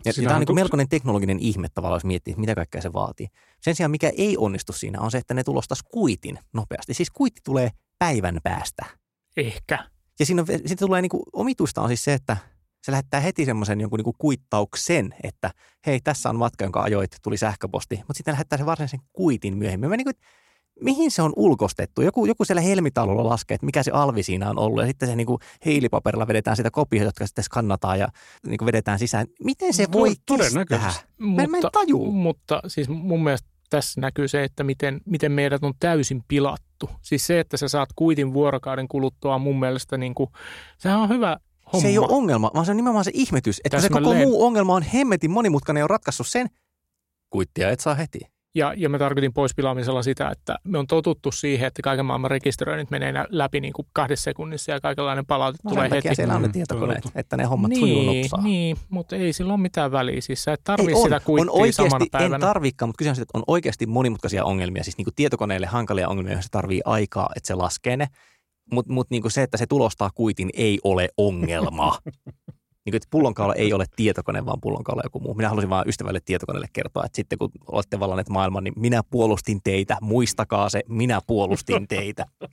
Ja 0.05 0.13
tämä 0.13 0.37
on 0.37 0.45
niin 0.47 0.55
melkoinen 0.55 0.89
teknologinen 0.89 1.39
ihme 1.39 1.69
tavallaan, 1.75 1.97
jos 1.97 2.05
miettii, 2.05 2.35
mitä 2.37 2.55
kaikkea 2.55 2.83
se 2.83 2.93
vaatii. 2.93 3.27
Sen 3.61 3.75
sijaan, 3.75 3.91
mikä 3.91 4.13
ei 4.17 4.37
onnistu 4.37 4.73
siinä, 4.73 5.01
on 5.01 5.11
se, 5.11 5.19
että 5.19 5.35
ne 5.35 5.45
tulostaisi 5.45 5.85
kuitin 5.93 6.39
nopeasti. 6.53 6.95
Siis 6.95 7.11
kuitti 7.11 7.41
tulee 7.45 7.71
päivän 7.99 8.39
päästä. 8.43 8.87
Ehkä. 9.37 9.91
Ja 10.19 10.27
siinä 10.27 10.43
on, 10.43 10.47
sitten 10.47 10.79
tulee 10.79 11.03
niin 11.03 11.11
kuin, 11.11 11.23
omituista 11.33 11.83
on 11.83 11.89
siis 11.89 12.05
se, 12.05 12.15
että 12.15 12.37
se 12.83 12.93
lähettää 12.93 13.21
heti 13.21 13.45
semmoisen 13.45 13.81
jonkun 13.81 13.97
niin 13.97 14.05
kuin 14.05 14.17
kuittauksen, 14.19 15.15
että 15.23 15.51
hei, 15.87 16.01
tässä 16.01 16.31
on 16.31 16.37
matka, 16.37 16.65
jonka 16.65 16.83
ajoit, 16.83 17.17
tuli 17.23 17.37
sähköposti. 17.37 17.97
Mutta 17.97 18.15
sitten 18.15 18.33
lähettää 18.33 18.59
se 18.59 18.67
varsinaisen 18.67 19.01
kuitin 19.13 19.57
myöhemmin. 19.57 19.91
Mä 19.91 19.97
niin 19.97 20.05
kuin, 20.05 20.17
mihin 20.81 21.11
se 21.11 21.23
on 21.23 21.33
ulkostettu? 21.37 22.03
Joku, 22.03 22.27
joku 22.27 22.45
siellä 22.45 22.61
helmitaululla 22.61 23.25
laskee, 23.25 23.55
että 23.55 23.67
mikä 23.67 23.83
se 23.83 23.91
alvi 23.91 24.23
siinä 24.23 24.51
on 24.51 24.59
ollut. 24.59 24.81
Ja 24.81 24.87
sitten 24.87 25.09
se 25.09 25.17
niin 25.17 25.27
kuin 25.27 25.39
heilipaperilla 25.65 26.29
vedetään 26.29 26.57
sitä 26.57 26.71
kopia, 26.71 27.05
jotka 27.05 27.27
sitten 27.27 27.45
skannataan 27.45 27.99
ja 27.99 28.09
niin 28.47 28.59
kuin 28.59 28.67
vedetään 28.67 28.99
sisään. 28.99 29.27
Miten 29.45 29.75
se 29.75 29.87
voi 29.93 30.15
kestää? 30.27 30.93
Mä, 31.19 31.47
mä 31.47 31.57
en 31.57 31.63
taju. 31.73 32.13
Mutta 32.13 32.61
siis 32.67 32.89
mun 32.89 33.25
mielestä 33.25 33.49
tässä 33.71 34.01
näkyy 34.01 34.29
se, 34.29 34.45
että 34.45 34.65
miten, 34.65 35.01
miten 35.07 35.33
meidät 35.33 35.65
on 35.65 35.75
täysin 35.81 36.23
pilattu. 36.29 36.91
Siis 37.03 37.27
se, 37.27 37.41
että 37.41 37.57
sä 37.57 37.69
saat 37.69 37.89
kuitin 37.97 38.33
vuorokauden 38.33 38.89
kuluttua 38.89 39.39
mun 39.39 39.61
mielestä, 39.61 39.97
niin 39.97 40.15
kuin, 40.15 40.31
sehän 40.79 41.01
on 41.01 41.09
hyvä 41.09 41.37
homma. 41.73 41.83
Se 41.83 41.89
ei 41.89 41.99
ole 41.99 42.09
ongelma, 42.11 42.51
vaan 42.55 42.65
se 42.65 42.71
on 42.71 42.77
nimenomaan 42.77 43.05
se 43.05 43.11
ihmetys, 43.15 43.61
että 43.65 43.81
se 43.81 43.89
koko 43.89 44.15
muu 44.15 44.45
ongelma 44.45 44.75
on 44.75 44.83
hemmetin 44.83 45.31
monimutkainen 45.31 45.81
ja 45.81 45.85
on 45.85 45.91
ratkaissut 45.91 46.27
sen, 46.27 46.47
kuittia 47.31 47.71
et 47.71 47.81
saa 47.81 47.95
heti. 47.95 48.21
Ja, 48.55 48.75
ja 48.77 48.89
mä 48.89 48.99
tarkoitin 48.99 49.33
poispilaamisella 49.33 50.03
sitä, 50.03 50.29
että 50.29 50.57
me 50.65 50.79
on 50.79 50.87
totuttu 50.87 51.33
siihen, 51.33 51.67
että 51.67 51.83
kaiken 51.83 52.07
maailman 52.07 52.31
rekisteröinnit 52.31 52.91
menee 52.91 53.13
läpi 53.29 53.61
niin 53.61 53.73
kuin 53.73 53.87
kahdessa 53.93 54.25
sekunnissa 54.25 54.73
ja 54.73 54.81
kaikenlainen 54.81 55.27
palaute 55.27 55.59
No 55.65 55.71
tulee 55.71 55.91
heti. 55.91 56.15
siellä 56.15 56.35
on 56.35 56.43
ne 56.43 56.49
Mm, 56.49 56.53
tietokoneet, 56.53 57.01
totta. 57.03 57.21
että 57.21 57.37
ne 57.37 57.45
hommat 57.45 57.75
sujuu 57.75 58.03
Niin, 58.03 58.23
nopsaa. 58.23 58.43
niin, 58.43 58.77
mutta 58.89 59.17
ei 59.17 59.33
sillä 59.33 59.53
ole 59.53 59.61
mitään 59.61 59.93
väliä. 59.93 60.21
Siis 60.21 60.45
sä 60.45 60.53
et 60.53 60.61
tarvii 60.65 60.89
Ei, 60.89 60.95
on, 60.95 61.03
sitä 61.03 61.17
on 61.17 61.23
kuittia 61.25 61.53
oikeasti, 61.53 61.83
samana 61.83 62.05
en 62.05 62.11
päivänä. 62.11 62.47
tarvikaan, 62.47 62.89
mutta 62.89 62.99
kyse 62.99 63.11
on 63.11 63.17
siitä, 63.17 63.23
että 63.23 63.39
on 63.39 63.45
oikeasti 63.47 63.87
monimutkaisia 63.87 64.45
ongelmia, 64.45 64.85
siis 64.85 64.97
niin 64.99 65.05
kuin 65.05 65.15
tietokoneelle 65.15 65.67
hankalia 65.67 66.09
ongelmia, 66.09 66.33
joissa 66.33 66.47
se 66.47 66.51
tarvii 66.51 66.81
aikaa, 66.85 67.31
että 67.37 67.47
se 67.47 67.55
laskee 67.55 67.97
ne. 67.97 68.07
Mutta 68.73 68.93
mut 68.93 69.11
niin 69.11 69.23
kuin 69.23 69.33
se, 69.33 69.43
että 69.43 69.57
se 69.59 69.67
tulostaa 69.67 70.11
kuitin, 70.15 70.51
ei 70.55 70.79
ole 70.85 71.09
ongelma. 71.17 71.99
niin 72.85 72.93
kuin, 72.93 72.97
että 72.97 73.09
pullonkaula 73.11 73.55
ei 73.55 73.73
ole 73.73 73.85
tietokone, 73.97 74.47
vaan 74.47 74.61
pullonkaula 74.61 75.03
joku 75.05 75.21
muu. 75.21 75.35
Minä 75.35 75.49
halusin 75.49 75.71
vain 75.71 75.89
ystävälle 75.89 76.21
tietokoneelle 76.25 76.69
kertoa, 76.73 77.05
että 77.07 77.17
sitten 77.17 77.39
kun 77.39 77.51
olette 77.73 78.01
vallanneet 78.01 78.29
maailman, 78.29 78.65
niin 78.65 78.75
minä 78.77 79.03
puolustin 79.11 79.61
teitä. 79.65 79.97
Muistakaa 80.01 80.69
se, 80.69 80.83
minä 80.89 81.21
puolustin 81.27 81.89
teitä. 81.89 82.27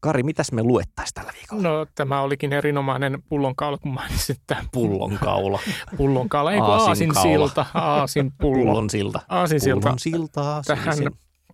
Kari, 0.00 0.22
mitäs 0.22 0.52
me 0.52 0.62
luettaisiin 0.62 1.14
tällä 1.14 1.32
viikolla? 1.34 1.62
No 1.62 1.86
tämä 1.94 2.20
olikin 2.20 2.52
erinomainen 2.52 3.22
pullonkaula, 3.28 3.78
kun 3.78 3.92
mainitsit 3.92 4.40
tämän 4.46 4.66
Pullonkaula, 4.72 5.60
pullonkaula. 5.96 6.52
Ei 6.52 6.58
kun 6.58 6.66
Aasinkaula. 6.68 7.28
aasinsilta, 7.30 7.66
aasinpullo. 7.74 8.64
pullon 8.64 8.90
silta. 8.90 9.20
Aasinsilta 9.28 9.80
Pullon 9.80 9.98
siltaa. 9.98 10.62
tähän 10.66 10.96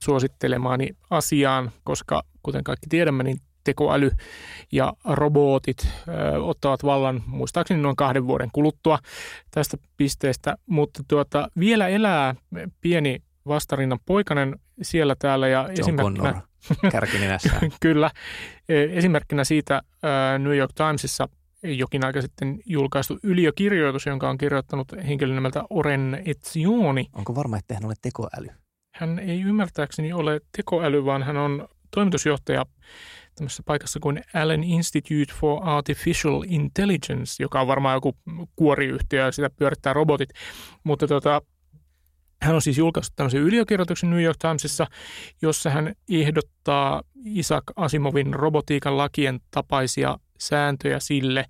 suosittelemaani 0.04 0.88
asiaan, 1.10 1.70
koska 1.84 2.22
kuten 2.42 2.64
kaikki 2.64 2.86
tiedämme, 2.88 3.22
niin 3.22 3.36
tekoäly 3.66 4.10
ja 4.72 4.92
robotit 5.04 5.88
ö, 6.08 6.42
ottavat 6.42 6.84
vallan 6.84 7.22
muistaakseni 7.26 7.82
noin 7.82 7.96
kahden 7.96 8.26
vuoden 8.26 8.50
kuluttua 8.52 8.98
tästä 9.50 9.76
pisteestä, 9.96 10.56
mutta 10.66 11.02
tuota, 11.08 11.48
vielä 11.58 11.88
elää 11.88 12.34
pieni 12.80 13.22
vastarinnan 13.46 13.98
poikanen 14.06 14.56
siellä 14.82 15.16
täällä 15.18 15.48
ja 15.48 15.60
John 15.60 15.80
esimerkkinä, 15.80 16.32
Connor 16.32 16.92
kärkininässä. 16.92 17.60
kyllä, 17.80 18.10
e, 18.68 18.82
esimerkkinä 18.82 19.44
siitä 19.44 19.82
New 20.38 20.56
York 20.56 20.72
Timesissa 20.74 21.28
jokin 21.62 22.04
aika 22.04 22.22
sitten 22.22 22.58
julkaistu 22.66 23.18
yliökirjoitus, 23.22 24.06
jonka 24.06 24.30
on 24.30 24.38
kirjoittanut 24.38 24.92
henkilö 25.08 25.34
nimeltä 25.34 25.62
Oren 25.70 26.22
Etzioni. 26.26 27.06
Onko 27.12 27.34
varma, 27.34 27.58
että 27.58 27.74
hän 27.74 27.84
ole 27.84 27.94
tekoäly? 28.02 28.48
Hän 28.94 29.18
ei 29.18 29.42
ymmärtääkseni 29.42 30.12
ole 30.12 30.40
tekoäly, 30.56 31.04
vaan 31.04 31.22
hän 31.22 31.36
on 31.36 31.68
toimitusjohtaja 31.90 32.66
tämmöisessä 33.36 33.62
paikassa 33.66 34.00
kuin 34.00 34.22
Allen 34.34 34.64
Institute 34.64 35.32
for 35.40 35.60
Artificial 35.62 36.44
Intelligence, 36.48 37.42
joka 37.42 37.60
on 37.60 37.66
varmaan 37.66 37.96
joku 37.96 38.16
kuoriyhtiö 38.56 39.24
ja 39.24 39.32
sitä 39.32 39.50
pyörittää 39.50 39.92
robotit. 39.92 40.30
Mutta 40.84 41.06
tota, 41.06 41.42
hän 42.42 42.54
on 42.54 42.62
siis 42.62 42.78
julkaissut 42.78 43.16
tämmöisen 43.16 43.40
yliökirjoituksen 43.40 44.10
New 44.10 44.22
York 44.22 44.38
Timesissa, 44.38 44.86
jossa 45.42 45.70
hän 45.70 45.94
ehdottaa 46.10 47.02
Isaac 47.24 47.64
Asimovin 47.76 48.34
robotiikan 48.34 48.96
lakien 48.96 49.40
tapaisia 49.50 50.18
sääntöjä 50.38 51.00
sille, 51.00 51.44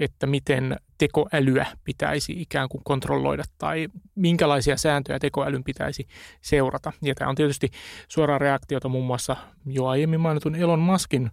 että 0.00 0.26
miten 0.26 0.76
tekoälyä 0.98 1.66
pitäisi 1.84 2.40
ikään 2.40 2.68
kuin 2.68 2.84
kontrolloida 2.84 3.42
tai 3.58 3.88
minkälaisia 4.14 4.76
sääntöjä 4.76 5.18
tekoälyn 5.18 5.64
pitäisi 5.64 6.06
seurata. 6.40 6.92
Ja 7.02 7.14
tämä 7.14 7.28
on 7.28 7.34
tietysti 7.34 7.70
suoraa 8.08 8.38
reaktiota 8.38 8.88
muun 8.88 9.06
muassa 9.06 9.36
jo 9.66 9.86
aiemmin 9.86 10.20
mainitun 10.20 10.56
Elon 10.56 10.78
Muskin 10.78 11.30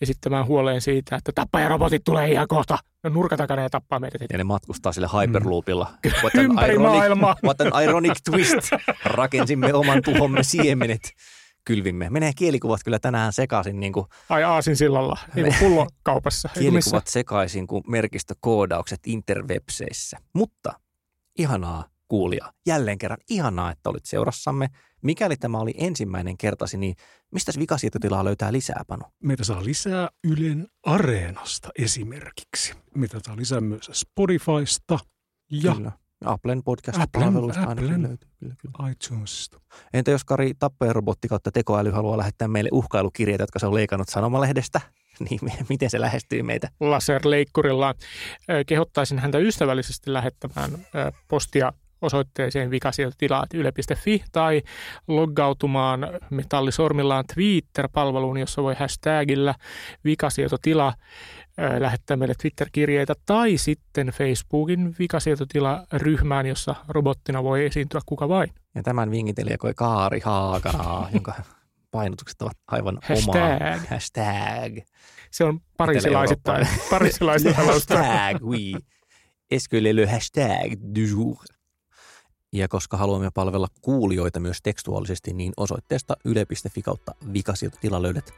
esittämään 0.00 0.46
huoleen 0.46 0.80
siitä, 0.80 1.16
että 1.16 1.32
tappajarobotit 1.34 2.04
tulee 2.04 2.30
ihan 2.30 2.48
kohta 2.48 2.78
no 3.04 3.10
nurkan 3.10 3.38
takana 3.38 3.62
ja 3.62 3.70
tappaa 3.70 4.00
meidät. 4.00 4.20
Ja 4.32 4.38
ne 4.38 4.44
matkustaa 4.44 4.92
sille 4.92 5.08
Hyperloopilla. 5.20 5.90
What 6.22 6.34
Ympäri 6.34 6.78
maailmaa. 6.78 7.36
What 7.44 7.60
an 7.60 7.82
ironic 7.84 8.16
twist. 8.30 8.70
Rakensimme 9.04 9.74
oman 9.74 10.02
tuhomme 10.02 10.42
siemenet. 10.42 11.00
Kylvimme. 11.70 12.10
Menee 12.10 12.32
kielikuvat 12.36 12.80
kyllä 12.84 12.98
tänään 12.98 13.32
sekaisin, 13.32 13.80
niin 13.80 13.92
kuin 13.92 14.06
Ai 14.28 14.44
aasin 14.44 14.76
sillalla, 14.76 15.18
niin 15.34 15.46
kuin 15.46 15.56
pullokaupassa. 15.60 16.48
Kielikuvat 16.58 17.06
sekaisin 17.06 17.66
kuin 17.66 17.82
merkistökoodaukset 17.86 19.00
interwebseissä. 19.06 20.18
Mutta 20.34 20.72
ihanaa 21.38 21.84
kuulia. 22.08 22.52
Jälleen 22.66 22.98
kerran 22.98 23.18
ihanaa, 23.30 23.70
että 23.70 23.90
olit 23.90 24.04
seurassamme. 24.04 24.68
Mikäli 25.02 25.36
tämä 25.36 25.58
oli 25.58 25.74
ensimmäinen 25.76 26.36
kertasi, 26.36 26.76
niin 26.76 26.94
mistä 27.30 27.52
vikasietotilaa 27.58 28.24
löytää 28.24 28.52
lisää, 28.52 28.82
Panu? 28.86 29.04
Meitä 29.22 29.44
saa 29.44 29.64
lisää 29.64 30.08
Ylen 30.24 30.68
Areenasta 30.82 31.68
esimerkiksi. 31.78 32.74
Meitä 32.94 33.20
saa 33.26 33.36
lisää 33.36 33.60
myös 33.60 33.90
Spotifysta 33.92 34.98
ja 35.50 35.74
Kyllä. 35.74 35.92
Applen 36.24 36.58
Applen- 36.58 36.62
podcast-palveluista 36.64 37.60
ainakin 37.60 37.84
Applen. 37.84 38.02
löytyy. 38.02 38.28
Kyllä, 38.40 38.54
kyllä. 38.58 38.90
iTunesista. 38.90 39.60
Entä 39.94 40.10
jos 40.10 40.24
Kari 40.24 40.52
tappajarobotti 40.58 41.28
kautta 41.28 41.52
tekoäly 41.52 41.90
haluaa 41.90 42.18
lähettää 42.18 42.48
meille 42.48 42.70
uhkailukirjeitä, 42.72 43.42
jotka 43.42 43.58
se 43.58 43.66
on 43.66 43.74
leikannut 43.74 44.08
sanomalehdestä? 44.08 44.80
Niin 45.30 45.38
mi- 45.42 45.66
miten 45.68 45.90
se 45.90 46.00
lähestyy 46.00 46.42
meitä? 46.42 46.68
laserleikkurilla. 46.80 47.94
Ö, 48.50 48.64
Kehottaisin 48.66 49.18
häntä 49.18 49.38
ystävällisesti 49.38 50.12
lähettämään 50.12 50.70
postia 51.28 51.72
osoitteeseen 52.02 52.70
vikasietotila.yle.fi 52.70 54.24
tai 54.32 54.62
loggautumaan 55.08 56.00
metallisormillaan 56.30 57.24
Twitter-palveluun, 57.34 58.38
jossa 58.38 58.62
voi 58.62 58.74
hashtagillä 58.74 59.54
vikasietotila 60.04 60.92
ö, 61.58 61.80
lähettää 61.80 62.16
meille 62.16 62.34
Twitter-kirjeitä 62.40 63.14
tai 63.26 63.56
sitten 63.56 64.06
Facebookin 64.06 64.94
vikasietotila-ryhmään, 64.98 66.46
jossa 66.46 66.74
robottina 66.88 67.42
voi 67.42 67.66
esiintyä 67.66 68.00
kuka 68.06 68.28
vain. 68.28 68.50
Ja 68.74 68.82
tämän 68.82 69.10
vinkitelijä 69.10 69.58
koi 69.58 69.72
Kaari 69.74 70.20
Haakanaa, 70.24 71.08
jonka 71.12 71.34
painotukset 71.90 72.42
ovat 72.42 72.56
aivan 72.68 72.98
Hashtag. 73.02 73.34
omaa. 73.36 73.78
Hashtag. 73.90 74.78
Se 75.30 75.44
on 75.44 75.60
parisilaisittain. 75.76 76.68
Parisilaisittain 76.90 77.66
hashtag, 77.72 78.42
oui. 78.42 78.72
Est-ce 79.50 79.68
que 79.68 79.94
le 79.94 80.06
hashtag 80.06 80.78
du 80.94 81.04
jour? 81.10 81.36
Ja 82.52 82.68
koska 82.68 82.96
haluamme 82.96 83.30
palvella 83.34 83.68
kuulijoita 83.82 84.40
myös 84.40 84.62
tekstuaalisesti, 84.62 85.32
niin 85.32 85.52
osoitteesta 85.56 86.16
yle.fi 86.24 86.82
kautta 86.82 87.14
vikasietotila 87.32 88.02
löydät 88.02 88.32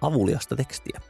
avuliasta 0.00 0.56
tekstiä. 0.56 1.00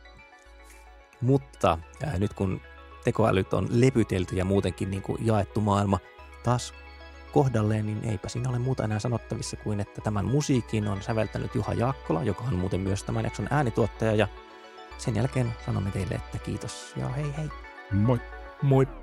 Mutta 1.20 1.78
äh, 2.04 2.18
nyt 2.18 2.34
kun 2.34 2.60
tekoälyt 3.04 3.54
on 3.54 3.68
lepytelty 3.70 4.36
ja 4.36 4.44
muutenkin 4.44 4.90
niin 4.90 5.02
kuin 5.02 5.26
jaettu 5.26 5.60
maailma 5.60 5.98
taas 6.44 6.74
kohdalleen, 7.32 7.86
niin 7.86 8.04
eipä 8.04 8.28
siinä 8.28 8.50
ole 8.50 8.58
muuta 8.58 8.84
enää 8.84 8.98
sanottavissa 8.98 9.56
kuin, 9.56 9.80
että 9.80 10.00
tämän 10.00 10.24
musiikin 10.24 10.88
on 10.88 11.02
säveltänyt 11.02 11.54
Juha 11.54 11.74
Jaakkola, 11.74 12.22
joka 12.22 12.44
on 12.44 12.54
muuten 12.54 12.80
myös 12.80 13.04
tämän 13.04 13.24
jakson 13.24 13.48
äänituottaja. 13.50 14.14
Ja 14.14 14.28
sen 14.98 15.16
jälkeen 15.16 15.52
sanomme 15.66 15.90
teille, 15.90 16.14
että 16.14 16.38
kiitos 16.38 16.92
ja 16.96 17.08
hei 17.08 17.34
hei. 17.36 17.48
Moi. 17.92 18.20
Moi. 18.62 18.99